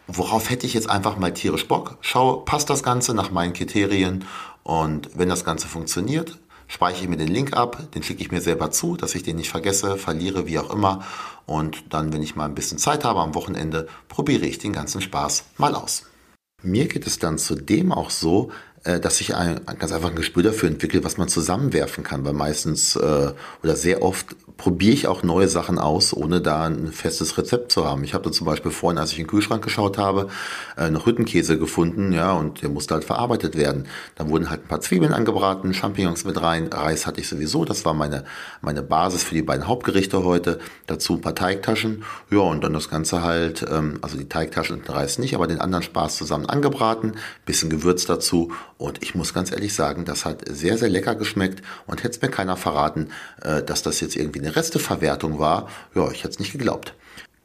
worauf 0.06 0.50
hätte 0.50 0.66
ich 0.66 0.74
jetzt 0.74 0.88
einfach 0.88 1.16
mal 1.16 1.32
tierisch 1.32 1.68
Bock, 1.68 1.98
schaue, 2.00 2.44
passt 2.44 2.70
das 2.70 2.82
Ganze 2.82 3.14
nach 3.14 3.30
meinen 3.30 3.52
Kriterien 3.52 4.24
und 4.62 5.10
wenn 5.14 5.28
das 5.28 5.44
Ganze 5.44 5.68
funktioniert, 5.68 6.38
speichere 6.66 7.04
ich 7.04 7.08
mir 7.08 7.16
den 7.16 7.28
Link 7.28 7.56
ab, 7.56 7.92
den 7.94 8.02
schicke 8.02 8.22
ich 8.22 8.32
mir 8.32 8.40
selber 8.40 8.70
zu, 8.70 8.96
dass 8.96 9.14
ich 9.14 9.22
den 9.22 9.36
nicht 9.36 9.50
vergesse, 9.50 9.96
verliere, 9.96 10.46
wie 10.46 10.58
auch 10.58 10.72
immer. 10.72 11.04
Und 11.46 11.92
dann, 11.94 12.12
wenn 12.12 12.22
ich 12.22 12.34
mal 12.34 12.46
ein 12.46 12.54
bisschen 12.54 12.78
Zeit 12.78 13.04
habe 13.04 13.20
am 13.20 13.34
Wochenende, 13.34 13.86
probiere 14.08 14.46
ich 14.46 14.58
den 14.58 14.72
ganzen 14.72 15.00
Spaß 15.00 15.44
mal 15.58 15.74
aus. 15.74 16.04
Mir 16.62 16.88
geht 16.88 17.06
es 17.06 17.18
dann 17.18 17.38
zudem 17.38 17.92
auch 17.92 18.10
so, 18.10 18.50
äh, 18.84 18.98
dass 18.98 19.20
ich 19.20 19.34
ein, 19.34 19.60
ganz 19.78 19.92
einfach 19.92 20.10
ein 20.10 20.16
Gespür 20.16 20.42
dafür 20.42 20.68
entwickle, 20.68 21.04
was 21.04 21.16
man 21.18 21.28
zusammenwerfen 21.28 22.02
kann, 22.02 22.24
weil 22.24 22.32
meistens 22.32 22.96
äh, 22.96 23.32
oder 23.62 23.76
sehr 23.76 24.02
oft 24.02 24.34
probiere 24.56 24.94
ich 24.94 25.06
auch 25.06 25.22
neue 25.22 25.48
Sachen 25.48 25.78
aus, 25.78 26.14
ohne 26.14 26.40
da 26.40 26.64
ein 26.64 26.90
festes 26.92 27.36
Rezept 27.36 27.70
zu 27.72 27.84
haben. 27.84 28.04
Ich 28.04 28.14
habe 28.14 28.24
da 28.24 28.32
zum 28.32 28.46
Beispiel 28.46 28.70
vorhin, 28.70 28.98
als 28.98 29.12
ich 29.12 29.18
in 29.18 29.24
den 29.24 29.30
Kühlschrank 29.30 29.62
geschaut 29.62 29.98
habe, 29.98 30.28
äh, 30.78 30.88
noch 30.88 31.06
Hüttenkäse 31.06 31.58
gefunden, 31.58 32.12
ja, 32.12 32.32
und 32.32 32.62
der 32.62 32.70
musste 32.70 32.94
halt 32.94 33.04
verarbeitet 33.04 33.56
werden. 33.56 33.86
Dann 34.14 34.30
wurden 34.30 34.48
halt 34.48 34.62
ein 34.62 34.68
paar 34.68 34.80
Zwiebeln 34.80 35.12
angebraten, 35.12 35.74
Champignons 35.74 36.24
mit 36.24 36.40
rein, 36.40 36.68
Reis 36.72 37.06
hatte 37.06 37.20
ich 37.20 37.28
sowieso, 37.28 37.64
das 37.64 37.84
war 37.84 37.92
meine, 37.92 38.24
meine 38.62 38.82
Basis 38.82 39.24
für 39.24 39.34
die 39.34 39.42
beiden 39.42 39.66
Hauptgerichte 39.66 40.24
heute. 40.24 40.58
Dazu 40.86 41.14
ein 41.14 41.20
paar 41.20 41.34
Teigtaschen, 41.34 42.04
ja, 42.30 42.38
und 42.38 42.64
dann 42.64 42.72
das 42.72 42.88
Ganze 42.88 43.22
halt, 43.22 43.64
ähm, 43.70 43.98
also 44.00 44.16
die 44.16 44.28
Teigtaschen 44.28 44.76
und 44.78 44.88
den 44.88 44.94
Reis 44.94 45.18
nicht, 45.18 45.34
aber 45.34 45.46
den 45.46 45.60
anderen 45.60 45.82
Spaß 45.82 46.16
zusammen 46.16 46.46
angebraten, 46.46 47.12
bisschen 47.44 47.68
Gewürz 47.68 48.06
dazu 48.06 48.52
und 48.78 49.02
ich 49.02 49.14
muss 49.14 49.34
ganz 49.34 49.52
ehrlich 49.52 49.74
sagen, 49.74 50.04
das 50.04 50.24
hat 50.24 50.42
sehr, 50.48 50.78
sehr 50.78 50.88
lecker 50.88 51.14
geschmeckt 51.14 51.62
und 51.86 52.02
hätte 52.02 52.16
es 52.16 52.22
mir 52.22 52.28
keiner 52.28 52.56
verraten, 52.56 53.08
äh, 53.42 53.62
dass 53.62 53.82
das 53.82 54.00
jetzt 54.00 54.16
irgendwie 54.16 54.45
eine 54.46 54.56
Resteverwertung 54.56 55.38
war. 55.38 55.68
Ja, 55.94 56.10
ich 56.10 56.20
hätte 56.20 56.30
es 56.30 56.38
nicht 56.38 56.52
geglaubt. 56.52 56.94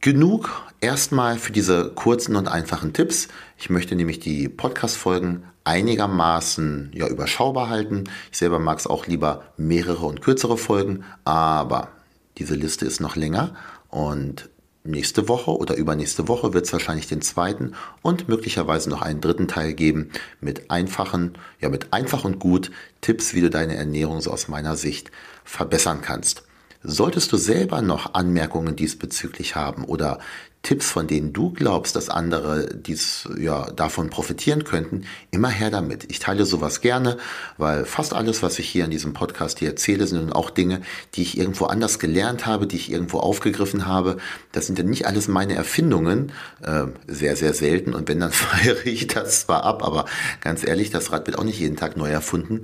Genug 0.02 0.50
erstmal 0.80 1.38
für 1.38 1.52
diese 1.52 1.92
kurzen 1.92 2.36
und 2.36 2.48
einfachen 2.48 2.94
Tipps. 2.94 3.28
Ich 3.58 3.70
möchte 3.70 3.96
nämlich 3.96 4.20
die 4.20 4.50
Podcast-Folgen 4.50 5.44
einigermaßen 5.64 6.92
ja, 6.94 7.08
überschaubar 7.08 7.70
halten. 7.70 8.06
Ich 8.32 8.38
selber 8.38 8.60
mag 8.60 8.80
es 8.80 8.88
auch 8.88 9.06
lieber 9.06 9.44
mehrere 9.58 10.06
und 10.06 10.22
kürzere 10.22 10.58
Folgen, 10.58 11.04
aber 11.24 11.90
diese 12.38 12.56
Liste 12.56 12.86
ist 12.86 13.00
noch 13.00 13.16
länger 13.16 13.56
und 13.90 14.50
nächste 14.84 15.28
Woche 15.28 15.52
oder 15.56 15.76
übernächste 15.76 16.28
Woche 16.28 16.54
wird 16.54 16.66
es 16.66 16.74
wahrscheinlich 16.74 17.06
den 17.06 17.22
zweiten 17.22 17.76
und 18.02 18.28
möglicherweise 18.28 18.90
noch 18.90 19.04
einen 19.04 19.22
dritten 19.22 19.48
Teil 19.48 19.74
geben 19.74 20.10
mit 20.40 20.72
einfachen, 20.72 21.38
ja 21.60 21.70
mit 21.70 21.94
einfach 21.94 22.24
und 22.24 22.40
gut 22.40 22.72
Tipps, 23.02 23.36
wie 23.36 23.42
du 23.42 23.52
deine 23.52 23.76
Ernährung 23.76 24.22
so 24.22 24.32
aus 24.32 24.48
meiner 24.48 24.76
Sicht 24.76 25.12
verbessern 25.44 26.02
kannst. 26.02 26.44
Solltest 26.84 27.32
du 27.32 27.38
selber 27.38 27.82
noch 27.82 28.14
Anmerkungen 28.14 28.76
diesbezüglich 28.76 29.56
haben 29.56 29.86
oder 29.86 30.20
Tipps, 30.64 30.92
von 30.92 31.08
denen 31.08 31.34
du 31.34 31.52
glaubst, 31.52 31.96
dass 31.96 32.10
andere 32.10 32.76
dies, 32.76 33.28
ja, 33.40 33.72
davon 33.72 34.12
profitieren 34.12 34.64
könnten, 34.64 35.06
immer 35.32 35.50
her 35.50 35.72
damit. 35.72 36.06
Ich 36.12 36.20
teile 36.20 36.46
sowas 36.46 36.82
gerne, 36.82 37.18
weil 37.58 37.86
fast 37.86 38.14
alles, 38.14 38.44
was 38.44 38.60
ich 38.60 38.70
hier 38.70 38.86
in 38.86 38.92
diesem 38.92 39.14
Podcast 39.14 39.58
hier 39.58 39.70
erzähle, 39.70 40.06
sind 40.06 40.32
auch 40.34 40.52
Dinge, 40.52 40.82
die 41.16 41.24
ich 41.24 41.38
irgendwo 41.38 41.66
anders 41.66 41.98
gelernt 41.98 42.46
habe, 42.46 42.68
die 42.68 42.76
ich 42.76 42.92
irgendwo 42.92 43.20
aufgegriffen 43.20 43.88
habe. 43.88 44.18
Das 44.52 44.68
sind 44.68 44.78
ja 44.78 44.86
nicht 44.86 45.08
alles 45.08 45.28
meine 45.28 45.56
Erfindungen, 45.56 46.32
äh, 46.62 46.86
sehr, 47.08 47.36
sehr 47.36 47.54
selten. 47.56 47.96
Und 47.96 48.08
wenn, 48.08 48.20
dann 48.20 48.32
feiere 48.32 48.86
ich 48.86 49.08
das 49.08 49.42
zwar 49.42 49.64
ab, 49.64 49.84
aber 49.84 50.06
ganz 50.42 50.64
ehrlich, 50.64 50.92
das 50.92 51.12
Rad 51.12 51.26
wird 51.26 51.40
auch 51.40 51.44
nicht 51.44 51.60
jeden 51.60 51.76
Tag 51.76 51.98
neu 51.98 52.12
erfunden. 52.12 52.62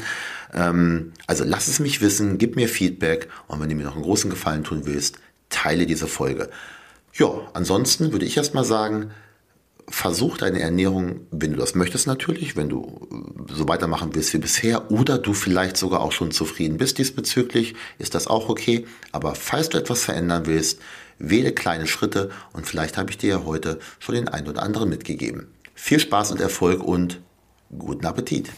Ähm, 0.53 1.13
also 1.25 1.43
lass 1.43 1.67
es 1.67 1.79
mich 1.79 1.99
wissen, 2.01 2.37
gib 2.37 2.55
mir 2.55 2.69
Feedback 2.69 3.27
und 3.47 3.59
wenn 3.59 3.69
du 3.69 3.75
mir 3.75 3.85
noch 3.85 3.95
einen 3.95 4.03
großen 4.03 4.29
Gefallen 4.29 4.63
tun 4.63 4.81
willst, 4.85 5.17
teile 5.49 5.87
diese 5.87 6.07
Folge. 6.07 6.49
Ja, 7.17 7.49
ansonsten 7.53 8.11
würde 8.11 8.25
ich 8.25 8.37
erstmal 8.37 8.63
sagen, 8.63 9.11
versuch 9.89 10.37
deine 10.37 10.59
Ernährung, 10.59 11.21
wenn 11.31 11.53
du 11.53 11.57
das 11.57 11.73
möchtest 11.73 12.05
natürlich, 12.05 12.55
wenn 12.55 12.69
du 12.69 13.07
äh, 13.49 13.53
so 13.53 13.67
weitermachen 13.67 14.13
willst 14.13 14.33
wie 14.33 14.37
bisher 14.37 14.91
oder 14.91 15.17
du 15.17 15.33
vielleicht 15.33 15.77
sogar 15.77 16.01
auch 16.01 16.11
schon 16.11 16.31
zufrieden 16.31 16.77
bist 16.77 16.99
diesbezüglich, 16.99 17.73
ist 17.97 18.13
das 18.13 18.27
auch 18.27 18.49
okay. 18.49 18.85
Aber 19.11 19.33
falls 19.33 19.69
du 19.69 19.79
etwas 19.79 20.03
verändern 20.03 20.45
willst, 20.45 20.79
wähle 21.17 21.53
kleine 21.53 21.87
Schritte 21.87 22.29
und 22.53 22.67
vielleicht 22.67 22.97
habe 22.97 23.09
ich 23.09 23.17
dir 23.17 23.29
ja 23.29 23.45
heute 23.45 23.79
schon 23.97 24.13
den 24.13 24.27
einen 24.27 24.47
oder 24.47 24.61
anderen 24.61 24.89
mitgegeben. 24.89 25.47
Viel 25.73 25.99
Spaß 25.99 26.31
und 26.31 26.41
Erfolg 26.41 26.83
und 26.83 27.21
guten 27.75 28.05
Appetit! 28.05 28.51